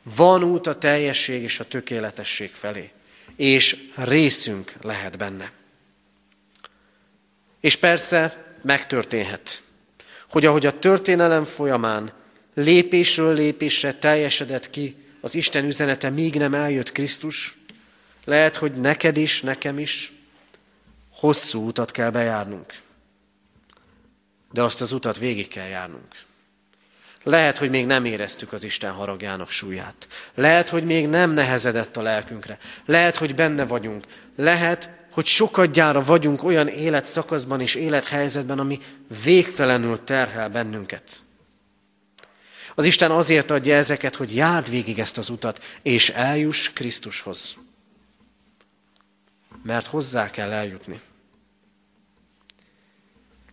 Van 0.03 0.43
út 0.43 0.67
a 0.67 0.77
teljesség 0.77 1.41
és 1.41 1.59
a 1.59 1.67
tökéletesség 1.67 2.51
felé, 2.51 2.91
és 3.35 3.77
részünk 3.95 4.73
lehet 4.81 5.17
benne. 5.17 5.51
És 7.59 7.75
persze 7.75 8.45
megtörténhet, 8.61 9.61
hogy 10.29 10.45
ahogy 10.45 10.65
a 10.65 10.79
történelem 10.79 11.43
folyamán 11.43 12.13
lépésről 12.53 13.33
lépésre 13.33 13.93
teljesedett 13.93 14.69
ki 14.69 14.95
az 15.21 15.35
Isten 15.35 15.65
üzenete, 15.65 16.09
míg 16.09 16.35
nem 16.35 16.53
eljött 16.53 16.91
Krisztus, 16.91 17.57
lehet, 18.25 18.55
hogy 18.55 18.71
neked 18.73 19.17
is, 19.17 19.41
nekem 19.41 19.79
is 19.79 20.13
hosszú 21.11 21.67
utat 21.67 21.91
kell 21.91 22.09
bejárnunk. 22.09 22.73
De 24.51 24.61
azt 24.61 24.81
az 24.81 24.91
utat 24.91 25.17
végig 25.17 25.47
kell 25.47 25.67
járnunk. 25.67 26.07
Lehet, 27.23 27.57
hogy 27.57 27.69
még 27.69 27.85
nem 27.85 28.05
éreztük 28.05 28.53
az 28.53 28.63
Isten 28.63 28.91
haragjának 28.91 29.49
súlyát. 29.49 30.07
Lehet, 30.35 30.69
hogy 30.69 30.83
még 30.83 31.07
nem 31.07 31.31
nehezedett 31.31 31.97
a 31.97 32.01
lelkünkre. 32.01 32.57
Lehet, 32.85 33.17
hogy 33.17 33.35
benne 33.35 33.65
vagyunk. 33.65 34.05
Lehet, 34.35 34.89
hogy 35.11 35.25
sokadjára 35.25 36.03
vagyunk 36.03 36.43
olyan 36.43 36.67
életszakaszban 36.67 37.61
és 37.61 37.75
élethelyzetben, 37.75 38.59
ami 38.59 38.79
végtelenül 39.23 40.03
terhel 40.03 40.49
bennünket. 40.49 41.23
Az 42.75 42.85
Isten 42.85 43.11
azért 43.11 43.51
adja 43.51 43.75
ezeket, 43.75 44.15
hogy 44.15 44.35
járd 44.35 44.69
végig 44.69 44.99
ezt 44.99 45.17
az 45.17 45.29
utat, 45.29 45.63
és 45.81 46.09
eljuss 46.09 46.73
Krisztushoz. 46.73 47.55
Mert 49.63 49.85
hozzá 49.85 50.29
kell 50.29 50.51
eljutni. 50.51 51.01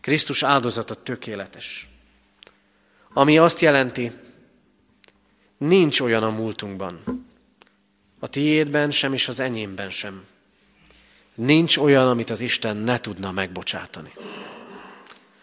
Krisztus 0.01 0.43
áldozata 0.43 0.95
tökéletes. 0.95 1.89
Ami 3.13 3.39
azt 3.39 3.61
jelenti, 3.61 4.13
nincs 5.59 6.01
olyan 6.01 6.23
a 6.23 6.31
múltunkban. 6.31 7.27
A 8.19 8.29
tiédben 8.29 8.91
sem, 8.91 9.13
és 9.13 9.29
az 9.29 9.41
enyémben 9.41 9.91
sem. 9.91 10.25
Nincs 11.35 11.77
olyan, 11.77 12.09
amit 12.09 12.31
az 12.31 12.41
Isten 12.41 12.77
ne 12.77 12.99
tudna 12.99 13.31
megbocsátani. 13.31 14.13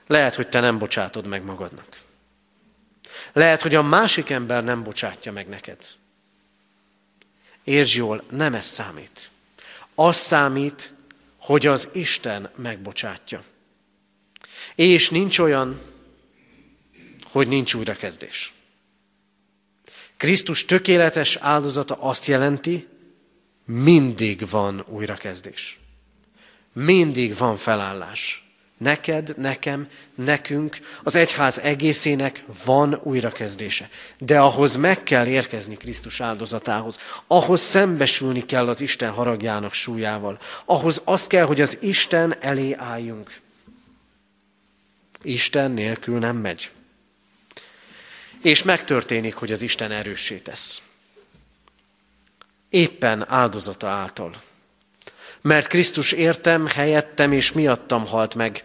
Lehet, 0.08 0.36
hogy 0.36 0.48
te 0.48 0.60
nem 0.60 0.78
bocsátod 0.78 1.26
meg 1.26 1.44
magadnak. 1.44 2.07
Lehet, 3.38 3.62
hogy 3.62 3.76
a 3.76 3.82
másik 3.82 4.30
ember 4.30 4.64
nem 4.64 4.84
bocsátja 4.84 5.32
meg 5.32 5.48
neked. 5.48 5.78
Értsd 7.64 7.96
jól, 7.96 8.24
nem 8.30 8.54
ez 8.54 8.66
számít. 8.66 9.30
Az 9.96 10.16
számít, 10.16 10.94
hogy 11.38 11.66
az 11.66 11.90
Isten 11.92 12.50
megbocsátja. 12.56 13.44
És 14.76 15.10
nincs 15.10 15.40
olyan, 15.40 15.82
hogy 17.26 17.48
nincs 17.48 17.74
újrakezdés. 17.74 18.54
Krisztus 20.18 20.66
tökéletes 20.66 21.36
áldozata 21.36 21.96
azt 21.96 22.26
jelenti, 22.26 22.88
mindig 23.66 24.50
van 24.50 24.84
újrakezdés. 24.88 25.80
Mindig 26.74 27.38
van 27.38 27.58
felállás. 27.58 28.47
Neked, 28.78 29.38
nekem, 29.38 29.88
nekünk, 30.16 30.78
az 31.04 31.16
egyház 31.16 31.60
egészének 31.60 32.44
van 32.66 33.00
újrakezdése. 33.04 33.90
De 34.18 34.40
ahhoz 34.40 34.76
meg 34.76 35.04
kell 35.04 35.28
érkezni 35.28 35.78
Krisztus 35.78 36.22
áldozatához. 36.22 37.00
Ahhoz 37.28 37.62
szembesülni 37.62 38.46
kell 38.46 38.68
az 38.68 38.82
Isten 38.82 39.12
haragjának 39.12 39.74
súlyával. 39.74 40.40
Ahhoz 40.66 41.02
az 41.06 41.28
kell, 41.28 41.46
hogy 41.46 41.62
az 41.62 41.78
Isten 41.82 42.36
elé 42.40 42.74
álljunk. 42.74 43.42
Isten 45.22 45.72
nélkül 45.72 46.20
nem 46.20 46.38
megy. 46.38 46.72
És 48.42 48.64
megtörténik, 48.64 49.36
hogy 49.36 49.52
az 49.52 49.62
Isten 49.62 49.92
erőssé 49.92 50.38
tesz. 50.38 50.82
Éppen 52.70 53.30
áldozata 53.30 53.88
által 53.88 54.32
mert 55.48 55.68
Krisztus 55.68 56.12
értem, 56.12 56.66
helyettem 56.66 57.32
és 57.32 57.52
miattam 57.52 58.06
halt 58.06 58.36
meg. 58.36 58.64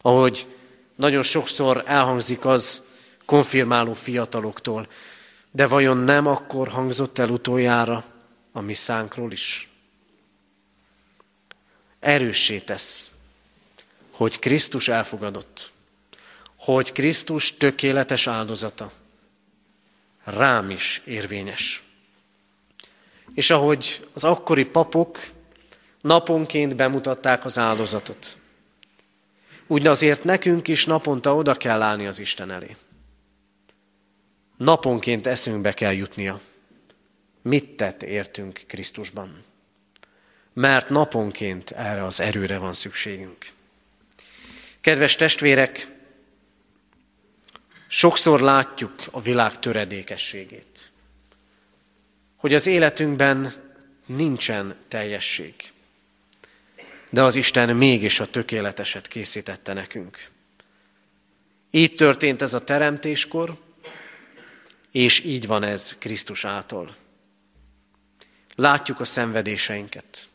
Ahogy 0.00 0.46
nagyon 0.94 1.22
sokszor 1.22 1.82
elhangzik 1.86 2.44
az 2.44 2.82
konfirmáló 3.24 3.92
fiataloktól, 3.92 4.88
de 5.50 5.66
vajon 5.66 5.96
nem 5.96 6.26
akkor 6.26 6.68
hangzott 6.68 7.18
el 7.18 7.28
utoljára 7.28 8.04
a 8.52 8.60
mi 8.60 8.74
szánkról 8.74 9.32
is? 9.32 9.68
Erőssé 12.00 12.58
tesz, 12.58 13.10
hogy 14.10 14.38
Krisztus 14.38 14.88
elfogadott, 14.88 15.72
hogy 16.56 16.92
Krisztus 16.92 17.56
tökéletes 17.56 18.26
áldozata 18.26 18.92
rám 20.24 20.70
is 20.70 21.02
érvényes. 21.04 21.82
És 23.34 23.50
ahogy 23.50 24.08
az 24.12 24.24
akkori 24.24 24.64
papok 24.64 25.18
naponként 26.02 26.76
bemutatták 26.76 27.44
az 27.44 27.58
áldozatot. 27.58 28.36
Úgy 29.66 29.86
azért 29.86 30.24
nekünk 30.24 30.68
is 30.68 30.86
naponta 30.86 31.34
oda 31.34 31.54
kell 31.54 31.82
állni 31.82 32.06
az 32.06 32.18
Isten 32.18 32.50
elé. 32.50 32.76
Naponként 34.56 35.26
eszünkbe 35.26 35.72
kell 35.72 35.92
jutnia. 35.92 36.40
Mit 37.42 37.76
tett 37.76 38.02
értünk 38.02 38.60
Krisztusban? 38.66 39.44
Mert 40.52 40.88
naponként 40.88 41.70
erre 41.70 42.04
az 42.04 42.20
erőre 42.20 42.58
van 42.58 42.72
szükségünk. 42.72 43.46
Kedves 44.80 45.16
testvérek, 45.16 45.96
sokszor 47.86 48.40
látjuk 48.40 48.94
a 49.10 49.20
világ 49.20 49.58
töredékességét. 49.58 50.90
Hogy 52.36 52.54
az 52.54 52.66
életünkben 52.66 53.52
nincsen 54.06 54.76
teljesség 54.88 55.71
de 57.12 57.22
az 57.22 57.34
Isten 57.34 57.76
mégis 57.76 58.20
a 58.20 58.30
tökéleteset 58.30 59.08
készítette 59.08 59.72
nekünk. 59.72 60.28
Így 61.70 61.94
történt 61.94 62.42
ez 62.42 62.54
a 62.54 62.64
teremtéskor, 62.64 63.58
és 64.90 65.24
így 65.24 65.46
van 65.46 65.62
ez 65.62 65.98
Krisztus 65.98 66.44
által. 66.44 66.94
Látjuk 68.54 69.00
a 69.00 69.04
szenvedéseinket. 69.04 70.28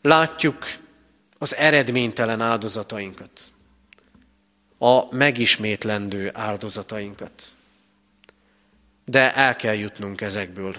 Látjuk 0.00 0.64
az 1.38 1.56
eredménytelen 1.56 2.40
áldozatainkat. 2.40 3.52
A 4.78 5.14
megismétlendő 5.14 6.30
áldozatainkat. 6.34 7.54
De 9.04 9.34
el 9.34 9.56
kell 9.56 9.74
jutnunk 9.74 10.20
ezekből 10.20 10.74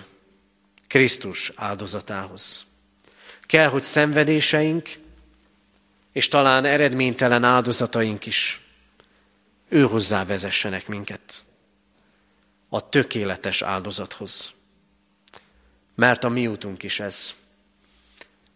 Krisztus 0.87 1.51
áldozatához. 1.55 2.65
Kell, 3.45 3.67
hogy 3.67 3.83
szenvedéseink, 3.83 4.89
és 6.11 6.27
talán 6.27 6.65
eredménytelen 6.65 7.43
áldozataink 7.43 8.25
is 8.25 8.65
ő 9.69 9.83
hozzá 9.83 10.25
vezessenek 10.25 10.87
minket 10.87 11.45
a 12.69 12.89
tökéletes 12.89 13.61
áldozathoz. 13.61 14.53
Mert 15.95 16.23
a 16.23 16.29
mi 16.29 16.47
útunk 16.47 16.83
is 16.83 16.99
ez. 16.99 17.35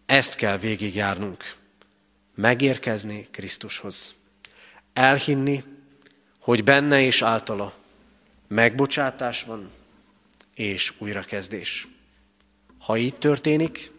Ezt 0.06 0.36
kell 0.36 0.58
végigjárnunk. 0.58 1.56
Megérkezni 2.36 3.28
Krisztushoz. 3.32 4.16
Elhinni, 4.94 5.64
hogy 6.40 6.64
benne 6.64 7.02
és 7.02 7.22
általa 7.22 7.74
megbocsátás 8.48 9.44
van 9.44 9.72
és 10.54 10.94
újrakezdés. 10.98 11.88
Ha 12.80 12.98
így 12.98 13.16
történik, 13.16 13.92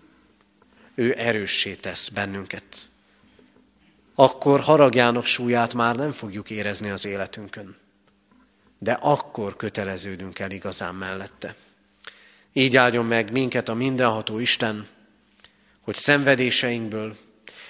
ő 1.00 1.14
erőssé 1.18 1.74
tesz 1.74 2.08
bennünket. 2.08 2.88
Akkor 4.14 4.60
haragjának 4.60 5.24
súlyát 5.24 5.74
már 5.74 5.96
nem 5.96 6.12
fogjuk 6.12 6.50
érezni 6.50 6.90
az 6.90 7.04
életünkön. 7.04 7.76
De 8.78 8.92
akkor 8.92 9.56
köteleződünk 9.56 10.38
el 10.38 10.50
igazán 10.50 10.94
mellette. 10.94 11.54
Így 12.52 12.76
áldjon 12.76 13.06
meg 13.06 13.32
minket 13.32 13.68
a 13.68 13.74
mindenható 13.74 14.38
Isten, 14.38 14.88
hogy 15.80 15.94
szenvedéseinkből, 15.94 17.16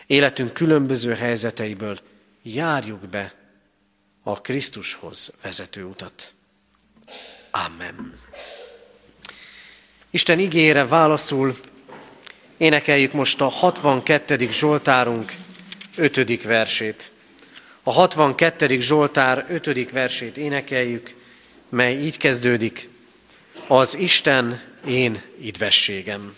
életünk 0.07 0.53
különböző 0.53 1.14
helyzeteiből 1.14 2.01
járjuk 2.43 3.09
be 3.09 3.35
a 4.22 4.41
Krisztushoz 4.41 5.33
vezető 5.43 5.85
utat. 5.85 6.35
Amen. 7.51 8.12
Isten 10.11 10.39
ígére 10.39 10.87
válaszul 10.87 11.57
Énekeljük 12.61 13.12
most 13.12 13.40
a 13.40 13.48
62. 13.48 14.48
Zsoltárunk 14.50 15.32
5. 15.96 16.42
versét. 16.42 17.12
A 17.82 17.92
62. 17.92 18.80
Zsoltár 18.80 19.46
5. 19.48 19.90
versét 19.90 20.36
énekeljük, 20.36 21.14
mely 21.68 21.94
így 22.04 22.16
kezdődik. 22.16 22.88
Az 23.66 23.96
Isten 23.98 24.62
én 24.86 25.22
idvességem. 25.40 26.34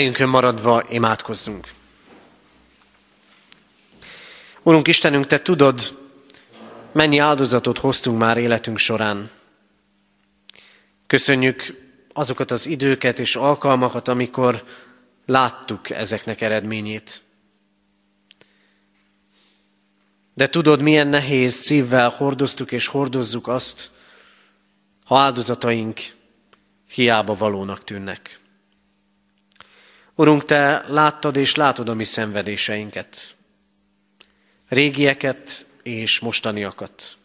Helyünkön 0.00 0.28
maradva 0.28 0.84
imádkozzunk. 0.88 1.68
Urunk 4.62 4.88
Istenünk, 4.88 5.26
Te 5.26 5.42
tudod, 5.42 5.98
mennyi 6.92 7.18
áldozatot 7.18 7.78
hoztunk 7.78 8.18
már 8.18 8.36
életünk 8.36 8.78
során. 8.78 9.30
Köszönjük 11.06 11.66
azokat 12.12 12.50
az 12.50 12.66
időket 12.66 13.18
és 13.18 13.36
alkalmakat, 13.36 14.08
amikor 14.08 14.64
láttuk 15.26 15.90
ezeknek 15.90 16.40
eredményét. 16.40 17.22
De 20.34 20.48
tudod, 20.48 20.80
milyen 20.80 21.08
nehéz 21.08 21.54
szívvel 21.54 22.08
hordoztuk 22.08 22.72
és 22.72 22.86
hordozzuk 22.86 23.48
azt, 23.48 23.90
ha 25.04 25.18
áldozataink 25.18 26.00
hiába 26.88 27.34
valónak 27.34 27.84
tűnnek. 27.84 28.39
Urunk, 30.20 30.44
Te 30.44 30.84
láttad 30.88 31.36
és 31.36 31.54
látod 31.54 31.88
a 31.88 31.94
mi 31.94 32.04
szenvedéseinket, 32.04 33.34
régieket 34.68 35.66
és 35.82 36.18
mostaniakat. 36.18 37.16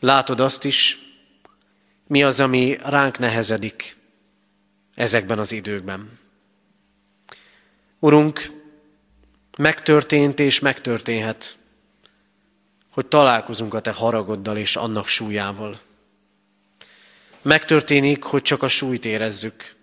Látod 0.00 0.40
azt 0.40 0.64
is, 0.64 0.98
mi 2.06 2.22
az, 2.22 2.40
ami 2.40 2.78
ránk 2.82 3.18
nehezedik 3.18 3.96
ezekben 4.94 5.38
az 5.38 5.52
időkben. 5.52 6.18
Urunk, 7.98 8.40
megtörtént 9.58 10.40
és 10.40 10.60
megtörténhet, 10.60 11.56
hogy 12.90 13.06
találkozunk 13.06 13.74
a 13.74 13.80
Te 13.80 13.92
haragoddal 13.92 14.56
és 14.56 14.76
annak 14.76 15.06
súlyával. 15.06 15.80
Megtörténik, 17.42 18.22
hogy 18.22 18.42
csak 18.42 18.62
a 18.62 18.68
súlyt 18.68 19.04
érezzük, 19.04 19.78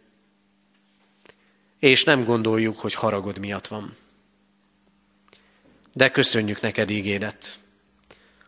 és 1.79 2.03
nem 2.03 2.23
gondoljuk, 2.23 2.79
hogy 2.79 2.93
haragod 2.93 3.39
miatt 3.39 3.67
van. 3.67 3.95
De 5.93 6.11
köszönjük 6.11 6.61
neked 6.61 6.89
ígédet, 6.89 7.59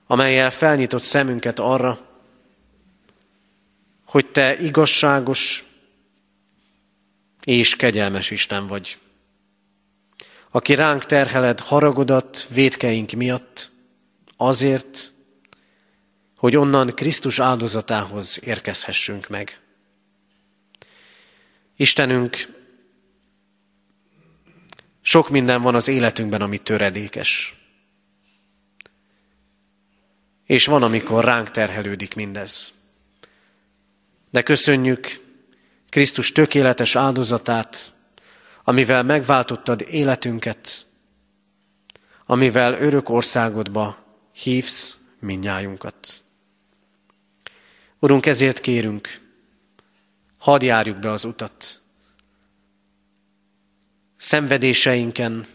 amelyel 0.08 0.52
felnyitott 0.52 1.02
szemünket 1.02 1.60
arra, 1.60 2.08
hogy 4.06 4.32
te 4.32 4.60
igazságos 4.60 5.64
és 7.44 7.76
kegyelmes 7.76 8.32
Isten 8.32 8.68
vagy, 8.68 8.98
aki 10.52 10.76
ránk 10.76 11.06
terheled 11.06 11.60
haragodat 11.60 12.48
védkeink 12.48 13.12
miatt, 13.12 13.72
azért, 14.38 15.12
hogy 16.36 16.56
onnan 16.56 16.96
Krisztus 16.96 17.40
áldozatához 17.40 18.40
érkezhessünk 18.44 19.28
meg. 19.28 19.60
Istenünk, 21.76 22.59
sok 25.10 25.30
minden 25.30 25.62
van 25.62 25.76
az 25.76 25.88
életünkben, 25.88 26.42
ami 26.42 26.58
töredékes. 26.58 27.56
És 30.46 30.66
van, 30.66 30.84
amikor 30.84 31.24
ránk 31.24 31.52
terhelődik 31.52 32.16
mindez. 32.16 32.74
De 34.30 34.42
köszönjük 34.42 35.08
Krisztus 35.90 36.32
tökéletes 36.32 36.96
áldozatát, 36.96 37.94
amivel 38.64 39.04
megváltottad 39.04 39.82
életünket, 39.82 40.86
amivel 42.26 42.74
örök 42.74 43.10
országodba 43.10 43.98
hívsz 44.34 44.98
minnyájunkat. 45.20 46.24
Urunk, 48.00 48.26
ezért 48.26 48.60
kérünk, 48.60 49.22
hadd 50.38 50.64
járjuk 50.64 50.98
be 50.98 51.12
az 51.12 51.24
utat. 51.24 51.79
Szenvedéseinken, 54.22 55.48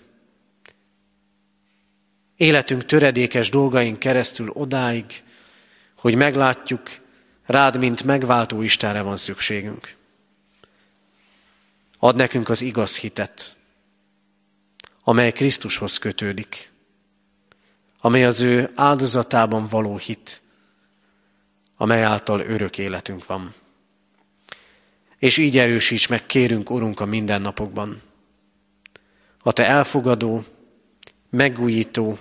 életünk 2.36 2.84
töredékes 2.84 3.50
dolgaink 3.50 3.98
keresztül 3.98 4.50
odáig, 4.50 5.22
hogy 5.94 6.14
meglátjuk, 6.14 6.82
rád, 7.46 7.78
mint 7.78 8.04
megváltó 8.04 8.62
Istenre 8.62 9.02
van 9.02 9.16
szükségünk. 9.16 9.94
Ad 11.98 12.16
nekünk 12.16 12.48
az 12.48 12.62
igaz 12.62 12.98
hitet, 12.98 13.56
amely 15.02 15.32
Krisztushoz 15.32 15.98
kötődik, 15.98 16.70
amely 18.00 18.24
az 18.24 18.40
ő 18.40 18.72
áldozatában 18.74 19.66
való 19.66 19.96
hit, 19.96 20.42
amely 21.76 22.02
által 22.02 22.40
örök 22.40 22.78
életünk 22.78 23.26
van. 23.26 23.54
És 25.18 25.36
így 25.36 25.58
erősíts 25.58 26.08
meg, 26.08 26.26
kérünk, 26.26 26.70
Urunk, 26.70 27.00
a 27.00 27.04
mindennapokban. 27.04 28.02
A 29.44 29.52
Te 29.52 29.66
elfogadó, 29.66 30.44
megújító, 31.30 32.18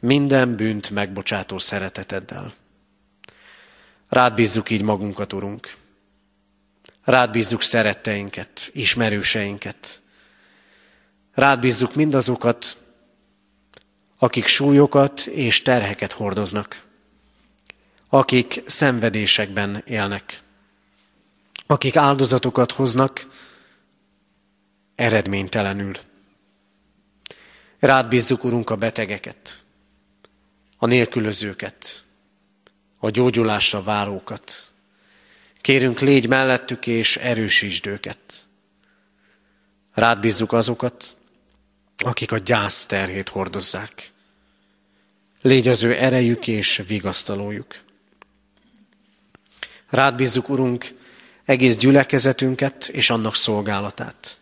minden 0.00 0.56
bűnt 0.56 0.90
megbocsátó 0.90 1.58
szereteteddel. 1.58 2.54
Rád 4.08 4.34
bízzuk 4.34 4.70
így 4.70 4.82
magunkat, 4.82 5.32
Urunk. 5.32 5.76
Rád 7.04 7.30
bízzuk 7.30 7.62
szeretteinket, 7.62 8.70
ismerőseinket. 8.72 10.02
Rád 11.34 11.60
bízzuk 11.60 11.94
mindazokat, 11.94 12.76
akik 14.18 14.46
súlyokat 14.46 15.20
és 15.20 15.62
terheket 15.62 16.12
hordoznak 16.12 16.86
akik 18.08 18.62
szenvedésekben 18.66 19.82
élnek, 19.86 20.42
akik 21.66 21.96
áldozatokat 21.96 22.72
hoznak 22.72 23.26
eredménytelenül. 24.94 25.92
Rád 27.78 28.08
bízzuk, 28.08 28.44
Urunk, 28.44 28.70
a 28.70 28.76
betegeket, 28.76 29.62
a 30.76 30.86
nélkülözőket, 30.86 32.04
a 32.98 33.10
gyógyulásra 33.10 33.82
várókat. 33.82 34.70
Kérünk, 35.60 36.00
légy 36.00 36.28
mellettük 36.28 36.86
és 36.86 37.16
erősítsd 37.16 37.86
őket. 37.86 38.48
Rád 39.92 40.20
bízzuk 40.20 40.52
azokat, 40.52 41.16
akik 41.96 42.32
a 42.32 42.38
gyász 42.38 42.86
terhét 42.86 43.28
hordozzák. 43.28 44.12
Légy 45.40 45.68
az 45.68 45.82
ő 45.82 45.94
erejük 45.94 46.46
és 46.46 46.82
vigasztalójuk. 46.86 47.74
Rád 49.88 50.14
bízzuk, 50.14 50.48
Urunk, 50.48 50.86
egész 51.44 51.76
gyülekezetünket 51.76 52.88
és 52.88 53.10
annak 53.10 53.34
szolgálatát. 53.34 54.40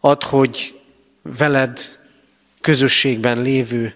Add, 0.00 0.24
hogy 0.24 0.80
veled 1.22 1.97
közösségben 2.68 3.42
lévő, 3.42 3.94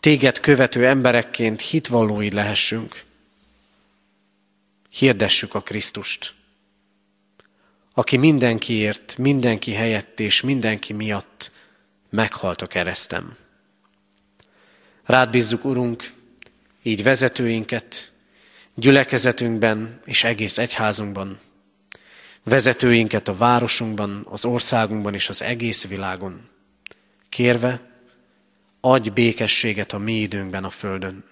téged 0.00 0.40
követő 0.40 0.86
emberekként 0.86 1.60
hitvallói 1.60 2.30
lehessünk. 2.30 3.04
Hirdessük 4.88 5.54
a 5.54 5.60
Krisztust, 5.60 6.34
aki 7.94 8.16
mindenkiért, 8.16 9.18
mindenki 9.18 9.72
helyett 9.72 10.20
és 10.20 10.40
mindenki 10.40 10.92
miatt 10.92 11.52
meghalt 12.10 12.62
a 12.62 12.66
keresztem. 12.66 13.36
Rád 15.04 15.30
bízzuk, 15.30 15.64
Urunk, 15.64 16.12
így 16.82 17.02
vezetőinket, 17.02 18.12
gyülekezetünkben 18.74 20.00
és 20.04 20.24
egész 20.24 20.58
egyházunkban, 20.58 21.40
vezetőinket 22.42 23.28
a 23.28 23.36
városunkban, 23.36 24.26
az 24.30 24.44
országunkban 24.44 25.14
és 25.14 25.28
az 25.28 25.42
egész 25.42 25.86
világon, 25.86 26.50
kérve, 27.32 27.80
adj 28.80 29.08
békességet 29.08 29.92
a 29.92 29.98
mi 29.98 30.20
időnkben 30.20 30.64
a 30.64 30.70
Földön. 30.70 31.24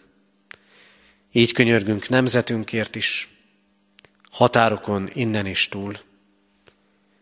Így 1.32 1.52
könyörgünk 1.52 2.08
nemzetünkért 2.08 2.96
is, 2.96 3.28
határokon 4.30 5.10
innen 5.12 5.46
is 5.46 5.68
túl, 5.68 5.94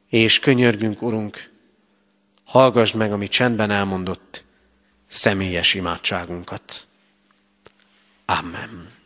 és 0.08 0.38
könyörgünk, 0.38 1.02
Urunk, 1.02 1.50
hallgassd 2.44 2.94
meg, 2.94 3.12
ami 3.12 3.28
csendben 3.28 3.70
elmondott 3.70 4.44
személyes 5.06 5.74
imádságunkat. 5.74 6.86
Amen. 8.24 8.97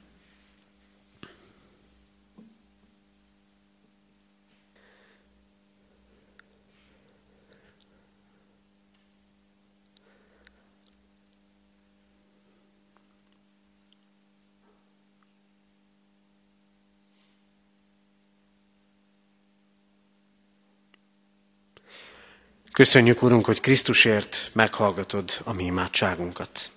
Köszönjük, 22.73 23.23
Urunk, 23.23 23.45
hogy 23.45 23.61
Krisztusért 23.61 24.51
meghallgatod 24.53 25.31
a 25.45 25.53
mi 25.53 25.64
imádságunkat. 25.64 26.70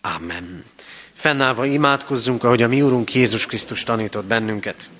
Amen. 0.00 0.64
Fennállva 1.12 1.64
imádkozzunk, 1.64 2.44
ahogy 2.44 2.62
a 2.62 2.68
mi 2.68 2.82
Urunk 2.82 3.14
Jézus 3.14 3.46
Krisztus 3.46 3.82
tanított 3.82 4.24
bennünket. 4.24 4.90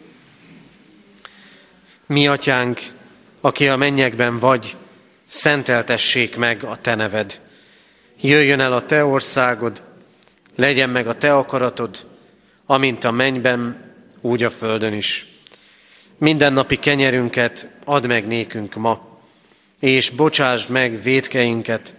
Mi, 2.06 2.26
Atyánk, 2.26 2.80
aki 3.40 3.68
a 3.68 3.76
mennyekben 3.76 4.38
vagy, 4.38 4.76
szenteltessék 5.26 6.36
meg 6.36 6.64
a 6.64 6.76
Te 6.76 6.94
neved. 6.94 7.40
Jöjjön 8.20 8.60
el 8.60 8.72
a 8.72 8.86
Te 8.86 9.04
országod, 9.04 9.82
legyen 10.56 10.90
meg 10.90 11.06
a 11.06 11.16
Te 11.16 11.34
akaratod, 11.34 12.06
amint 12.66 13.04
a 13.04 13.10
mennyben, 13.10 13.94
úgy 14.20 14.42
a 14.42 14.50
földön 14.50 14.92
is. 14.92 15.26
Mindennapi 16.18 16.76
kenyerünket 16.76 17.68
add 17.84 18.06
meg 18.06 18.26
nékünk 18.26 18.74
ma, 18.74 19.14
és 19.80 20.10
bocsásd 20.10 20.70
meg 20.70 21.02
védkeinket, 21.02 21.94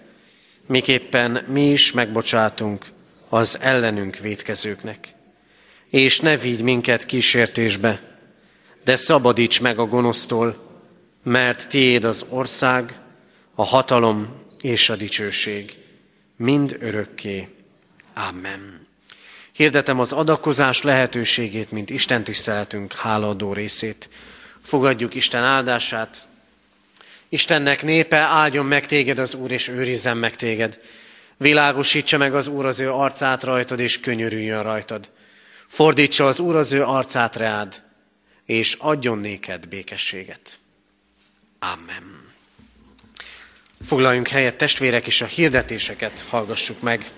miképpen 0.67 1.43
mi 1.47 1.69
is 1.69 1.91
megbocsátunk 1.91 2.85
az 3.29 3.57
ellenünk 3.61 4.17
védkezőknek. 4.17 5.13
És 5.89 6.19
ne 6.19 6.37
vigy 6.37 6.61
minket 6.61 7.05
kísértésbe, 7.05 8.01
de 8.83 8.95
szabadíts 8.95 9.61
meg 9.61 9.79
a 9.79 9.85
gonosztól, 9.85 10.65
mert 11.23 11.67
tiéd 11.67 12.03
az 12.03 12.25
ország, 12.29 12.99
a 13.55 13.63
hatalom 13.63 14.45
és 14.61 14.89
a 14.89 14.95
dicsőség, 14.95 15.77
mind 16.35 16.77
örökké. 16.79 17.47
Amen. 18.29 18.87
Hirdetem 19.51 19.99
az 19.99 20.11
adakozás 20.11 20.81
lehetőségét, 20.81 21.71
mint 21.71 21.89
Isten 21.89 22.23
tiszteletünk 22.23 22.93
hálaadó 22.93 23.53
részét. 23.53 24.09
Fogadjuk 24.61 25.15
Isten 25.15 25.43
áldását. 25.43 26.25
Istennek 27.29 27.83
népe, 27.83 28.17
áldjon 28.17 28.65
meg 28.65 28.85
téged 28.85 29.19
az 29.19 29.33
Úr, 29.33 29.51
és 29.51 29.67
őrizzen 29.67 30.17
meg 30.17 30.35
téged. 30.35 30.79
Világosítsa 31.37 32.17
meg 32.17 32.35
az 32.35 32.47
Úr 32.47 32.65
az 32.65 32.79
ő 32.79 32.91
arcát 32.91 33.43
rajtad, 33.43 33.79
és 33.79 33.99
könyörüljön 33.99 34.63
rajtad. 34.63 35.09
Fordítsa 35.67 36.27
az 36.27 36.39
Úr 36.39 36.55
az 36.55 36.73
ő 36.73 36.83
arcát 36.83 37.35
reád, 37.35 37.83
és 38.45 38.73
adjon 38.79 39.19
néked 39.19 39.67
békességet. 39.67 40.59
Amen. 41.59 42.25
Foglaljunk 43.85 44.27
helyet, 44.27 44.55
testvérek, 44.55 45.07
és 45.07 45.21
a 45.21 45.25
hirdetéseket 45.25 46.25
hallgassuk 46.29 46.81
meg. 46.81 47.11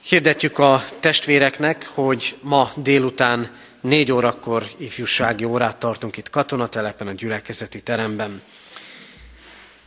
Hirdetjük 0.00 0.58
a 0.58 0.84
testvéreknek, 1.00 1.86
hogy 1.86 2.38
ma 2.40 2.70
délután 2.76 3.56
négy 3.80 4.12
órakor 4.12 4.64
ifjúsági 4.76 5.44
órát 5.44 5.76
tartunk 5.76 6.16
itt 6.16 6.30
katonatelepen, 6.30 7.06
a 7.06 7.12
gyülekezeti 7.12 7.80
teremben. 7.80 8.42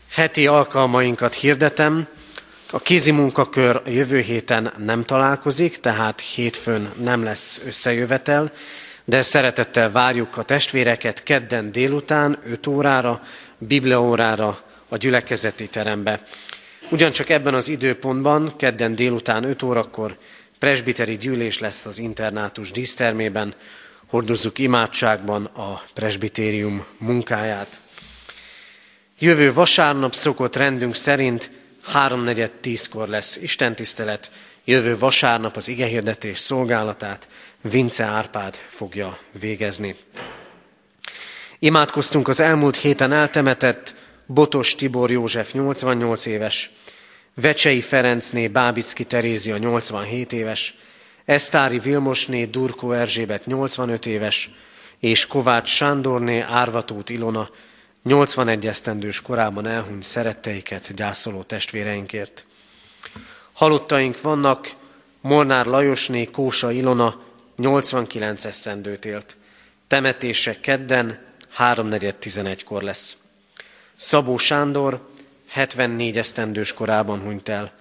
Heti 0.09 0.47
alkalmainkat 0.47 1.33
hirdetem. 1.33 2.07
A 2.71 2.79
kézi 2.79 3.11
munkakör 3.11 3.81
jövő 3.85 4.19
héten 4.19 4.73
nem 4.77 5.03
találkozik, 5.03 5.77
tehát 5.77 6.21
hétfőn 6.21 6.91
nem 6.97 7.23
lesz 7.23 7.61
összejövetel, 7.65 8.51
de 9.05 9.21
szeretettel 9.21 9.91
várjuk 9.91 10.37
a 10.37 10.43
testvéreket 10.43 11.23
kedden 11.23 11.71
délután 11.71 12.39
5 12.45 12.67
órára, 12.67 13.21
bibliaórára 13.57 14.59
a 14.89 14.97
gyülekezeti 14.97 15.67
terembe. 15.67 16.21
Ugyancsak 16.89 17.29
ebben 17.29 17.53
az 17.53 17.67
időpontban, 17.67 18.55
kedden 18.57 18.95
délután 18.95 19.43
5 19.43 19.63
órakor 19.63 20.17
presbiteri 20.59 21.17
gyűlés 21.17 21.59
lesz 21.59 21.85
az 21.85 21.99
internátus 21.99 22.71
dísztermében, 22.71 23.53
hordozzuk 24.11 24.59
imádságban 24.59 25.45
a 25.45 25.83
presbitérium 25.93 26.85
munkáját. 26.97 27.79
Jövő 29.19 29.53
vasárnap 29.53 30.13
szokott 30.13 30.55
rendünk 30.55 30.95
szerint 30.95 31.51
háromnegyed 31.83 32.51
tízkor 32.51 33.07
lesz 33.07 33.35
istentisztelet, 33.35 34.31
jövő 34.63 34.97
vasárnap 34.97 35.55
az 35.55 35.67
igehirdetés 35.67 36.39
szolgálatát 36.39 37.27
Vince 37.61 38.03
Árpád 38.03 38.55
fogja 38.55 39.17
végezni. 39.39 39.95
Imádkoztunk 41.59 42.27
az 42.27 42.39
elmúlt 42.39 42.75
héten 42.75 43.11
eltemetett 43.11 43.95
Botos 44.25 44.75
Tibor 44.75 45.11
József 45.11 45.53
88 45.53 46.25
éves, 46.25 46.71
Vecsei 47.33 47.81
Ferencné 47.81 48.47
Bábicki 48.47 49.03
Terézia 49.03 49.57
87 49.57 50.33
éves, 50.33 50.75
Esztári 51.31 51.79
Vilmosné 51.79 52.45
Durkó 52.45 52.91
Erzsébet 52.91 53.45
85 53.45 54.05
éves, 54.05 54.51
és 54.99 55.27
Kovács 55.27 55.69
Sándorné 55.69 56.39
Árvatót 56.39 57.09
Ilona 57.09 57.49
81 58.03 58.67
esztendős 58.67 59.21
korában 59.21 59.67
elhunyt 59.67 60.03
szeretteiket 60.03 60.93
gyászoló 60.95 61.43
testvéreinkért. 61.43 62.45
Halottaink 63.51 64.21
vannak, 64.21 64.69
Molnár 65.21 65.65
Lajosné 65.65 66.25
Kósa 66.25 66.71
Ilona 66.71 67.21
89 67.55 68.45
esztendőt 68.45 69.05
élt. 69.05 69.37
Temetése 69.87 70.59
kedden 70.59 71.19
3.4.11-kor 71.57 72.81
lesz. 72.81 73.17
Szabó 73.93 74.37
Sándor 74.37 75.07
74 75.47 76.17
esztendős 76.17 76.73
korában 76.73 77.19
hunyt 77.19 77.49
el. 77.49 77.71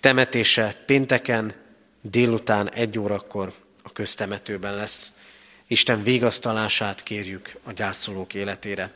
Temetése 0.00 0.82
pénteken 0.86 1.54
délután 2.02 2.70
egy 2.70 2.98
órakor 2.98 3.52
a 3.82 3.92
köztemetőben 3.92 4.74
lesz. 4.74 5.12
Isten 5.66 6.02
végasztalását 6.02 7.02
kérjük 7.02 7.52
a 7.64 7.72
gyászolók 7.72 8.34
életére. 8.34 8.92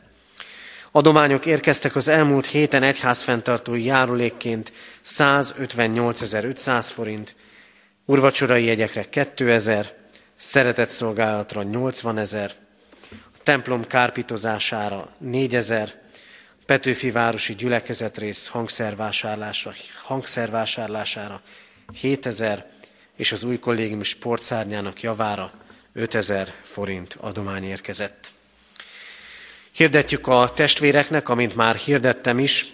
Adományok 0.91 1.45
érkeztek 1.45 1.95
az 1.95 2.07
elmúlt 2.07 2.45
héten 2.45 2.83
egyházfenntartói 2.83 3.83
járulékként 3.83 4.73
158.500 5.05 6.87
forint, 6.93 7.35
urvacsorai 8.05 8.65
jegyekre 8.65 9.09
2000, 9.09 9.93
szeretett 10.33 10.89
szolgálatra 10.89 11.63
80 11.63 12.17
ezer, 12.17 12.51
a 13.11 13.37
templom 13.43 13.87
kárpitozására 13.87 15.15
4 15.17 15.55
ezer, 15.55 16.03
Petőfi 16.65 17.11
Városi 17.11 17.55
Gyülekezetrész 17.55 18.47
hangszervásárlásra, 18.47 19.73
hangszervásárlására 20.03 21.41
7000, 21.93 22.65
és 23.15 23.31
az 23.31 23.43
új 23.43 23.59
kollégium 23.59 24.03
sportszárnyának 24.03 25.01
javára 25.01 25.51
5000 25.93 26.53
forint 26.63 27.17
adomány 27.19 27.63
érkezett. 27.63 28.31
Hirdetjük 29.71 30.27
a 30.27 30.49
testvéreknek, 30.55 31.29
amint 31.29 31.55
már 31.55 31.75
hirdettem 31.75 32.39
is, 32.39 32.73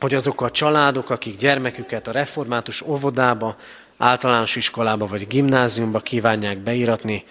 hogy 0.00 0.14
azok 0.14 0.40
a 0.40 0.50
családok, 0.50 1.10
akik 1.10 1.36
gyermeküket 1.36 2.08
a 2.08 2.12
református 2.12 2.82
óvodába, 2.82 3.56
általános 3.96 4.56
iskolába 4.56 5.06
vagy 5.06 5.26
gimnáziumba 5.26 6.00
kívánják 6.00 6.58
beiratni, 6.58 7.24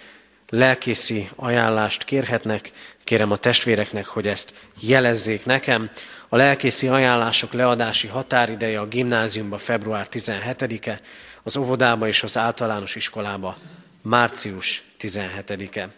lelkészi 0.48 1.28
ajánlást 1.36 2.04
kérhetnek, 2.04 2.70
kérem 3.04 3.30
a 3.30 3.36
testvéreknek, 3.36 4.06
hogy 4.06 4.26
ezt 4.26 4.54
jelezzék 4.80 5.44
nekem. 5.44 5.90
A 6.28 6.36
lelkészi 6.36 6.88
ajánlások 6.88 7.52
leadási 7.52 8.06
határideje 8.06 8.80
a 8.80 8.88
gimnáziumba 8.88 9.58
február 9.58 10.06
17-e, 10.10 11.00
az 11.46 11.56
óvodába 11.56 12.08
és 12.08 12.22
az 12.22 12.36
általános 12.38 12.94
iskolába 12.94 13.56
március 14.02 14.82
17-e. 15.00 15.88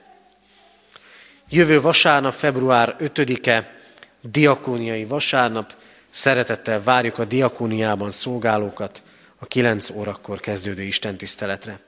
Jövő 1.48 1.80
vasárnap, 1.80 2.32
február 2.32 2.96
5-e, 2.98 3.78
diakóniai 4.20 5.04
vasárnap, 5.04 5.74
szeretettel 6.10 6.82
várjuk 6.82 7.18
a 7.18 7.24
diakóniában 7.24 8.10
szolgálókat 8.10 9.02
a 9.38 9.46
9 9.46 9.90
órakor 9.90 10.40
kezdődő 10.40 10.82
istentiszteletre. 10.82 11.80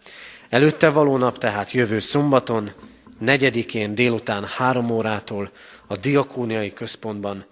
Előtte 0.49 0.91
való 0.91 1.17
nap, 1.17 1.39
tehát 1.39 1.71
jövő 1.71 1.99
szombaton, 1.99 2.73
negyedikén 3.19 3.95
délután 3.95 4.45
három 4.45 4.91
órától 4.91 5.51
a 5.87 5.97
diakóniai 5.97 6.73
központban 6.73 7.45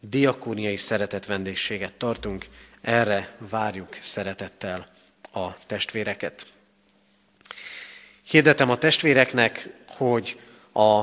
diakóniai 0.00 0.76
szeretet 0.76 1.26
vendégséget 1.26 1.94
tartunk. 1.94 2.46
Erre 2.80 3.36
várjuk 3.50 3.96
szeretettel 4.00 4.94
a 5.36 5.56
testvéreket. 5.66 6.46
Hirdetem 8.22 8.70
a 8.70 8.78
testvéreknek, 8.78 9.68
hogy 9.88 10.40
a 10.72 11.02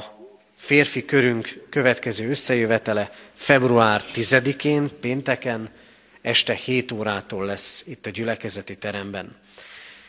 férfi 0.57 1.05
körünk 1.05 1.63
következő 1.69 2.29
összejövetele 2.29 3.11
február 3.34 4.03
10-én, 4.13 4.99
pénteken, 4.99 5.69
este 6.21 6.53
7 6.53 6.91
órától 6.91 7.45
lesz 7.45 7.84
itt 7.88 8.05
a 8.05 8.09
gyülekezeti 8.09 8.77
teremben. 8.77 9.36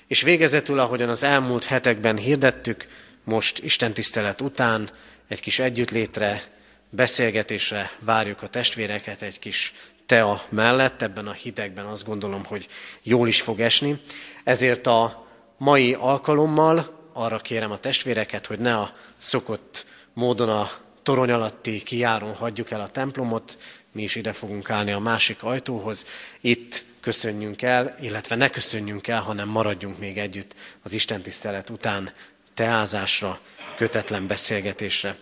És 0.07 0.23
végezetül, 0.23 0.79
ahogyan 0.79 1.09
az 1.09 1.23
elmúlt 1.23 1.65
hetekben 1.65 2.17
hirdettük, 2.17 2.87
most 3.25 3.59
Isten 3.59 3.95
tisztelet 3.95 4.41
után 4.41 4.91
egy 5.29 5.41
kis 5.41 5.59
együttlétre, 5.59 6.43
beszélgetésre 6.91 7.91
várjuk 7.99 8.43
a 8.43 8.49
testvéreket 8.49 9.23
egy 9.23 9.39
kis 9.39 9.75
tea 10.07 10.43
mellett, 10.49 11.03
ebben 11.03 11.27
a 11.27 11.33
hidegben 11.33 11.85
azt 11.85 12.07
gondolom, 12.07 12.45
hogy 12.45 12.69
jól 13.03 13.29
is 13.29 13.41
fog 13.41 13.61
esni. 13.61 14.01
Ezért 14.45 14.87
a 14.87 15.27
mai 15.57 15.95
alkalommal 15.95 17.09
arra 17.13 17.39
kérem 17.39 17.71
a 17.71 17.79
testvéreket, 17.79 18.47
hogy 18.47 18.59
ne 18.59 18.79
a 18.79 18.95
szokott 19.17 19.87
módon 20.13 20.49
a 20.49 20.71
torony 21.03 21.31
alatti 21.31 21.83
kiáron 21.83 22.35
hagyjuk 22.35 22.71
el 22.71 22.81
a 22.81 22.89
templomot, 22.89 23.59
mi 23.93 24.03
is 24.03 24.15
ide 24.15 24.33
fogunk 24.33 24.71
állni 24.71 24.93
a 24.93 24.99
másik 24.99 25.43
ajtóhoz. 25.43 26.07
Itt 26.41 26.85
köszönjünk 27.01 27.63
el, 27.63 27.97
illetve 28.01 28.37
ne 28.37 28.51
köszönjünk 28.51 29.09
el, 29.09 29.21
hanem 29.21 29.49
maradjunk 29.49 29.99
még 29.99 30.19
együtt 30.19 30.55
az 30.83 30.93
Isten 30.93 31.23
tisztelet 31.23 31.71
után 31.71 32.13
teázásra, 32.55 33.39
kötetlen 33.77 34.27
beszélgetésre. 34.27 35.17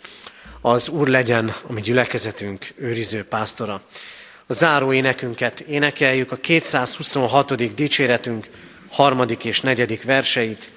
Az 0.60 0.88
Úr 0.88 1.08
legyen 1.08 1.52
a 1.66 1.72
mi 1.72 1.80
gyülekezetünk 1.80 2.66
őriző 2.76 3.24
pásztora. 3.24 3.82
A 4.52 4.54
záró 4.54 4.92
énekünket 4.92 5.60
énekeljük, 5.60 6.32
a 6.32 6.36
226. 6.36 7.74
dicséretünk 7.74 8.46
harmadik 8.90 9.44
és 9.44 9.60
negyedik 9.60 10.02
verseit, 10.02 10.70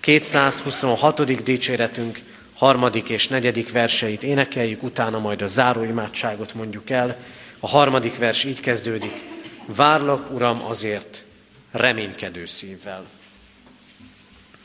226. 0.00 1.42
dicséretünk 1.42 2.18
harmadik 2.54 3.08
és 3.08 3.28
negyedik 3.28 3.72
verseit 3.72 4.22
énekeljük, 4.22 4.82
utána 4.82 5.18
majd 5.18 5.42
a 5.42 5.46
záró 5.46 5.82
imádságot 5.82 6.54
mondjuk 6.54 6.90
el. 6.90 7.16
A 7.60 7.68
harmadik 7.68 8.18
vers 8.18 8.44
így 8.44 8.60
kezdődik, 8.60 9.24
várlak, 9.66 10.30
Uram, 10.30 10.62
azért 10.68 11.24
reménykedő 11.70 12.46
szívvel. 12.46 13.04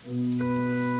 thank 0.07 0.41
you 0.41 0.95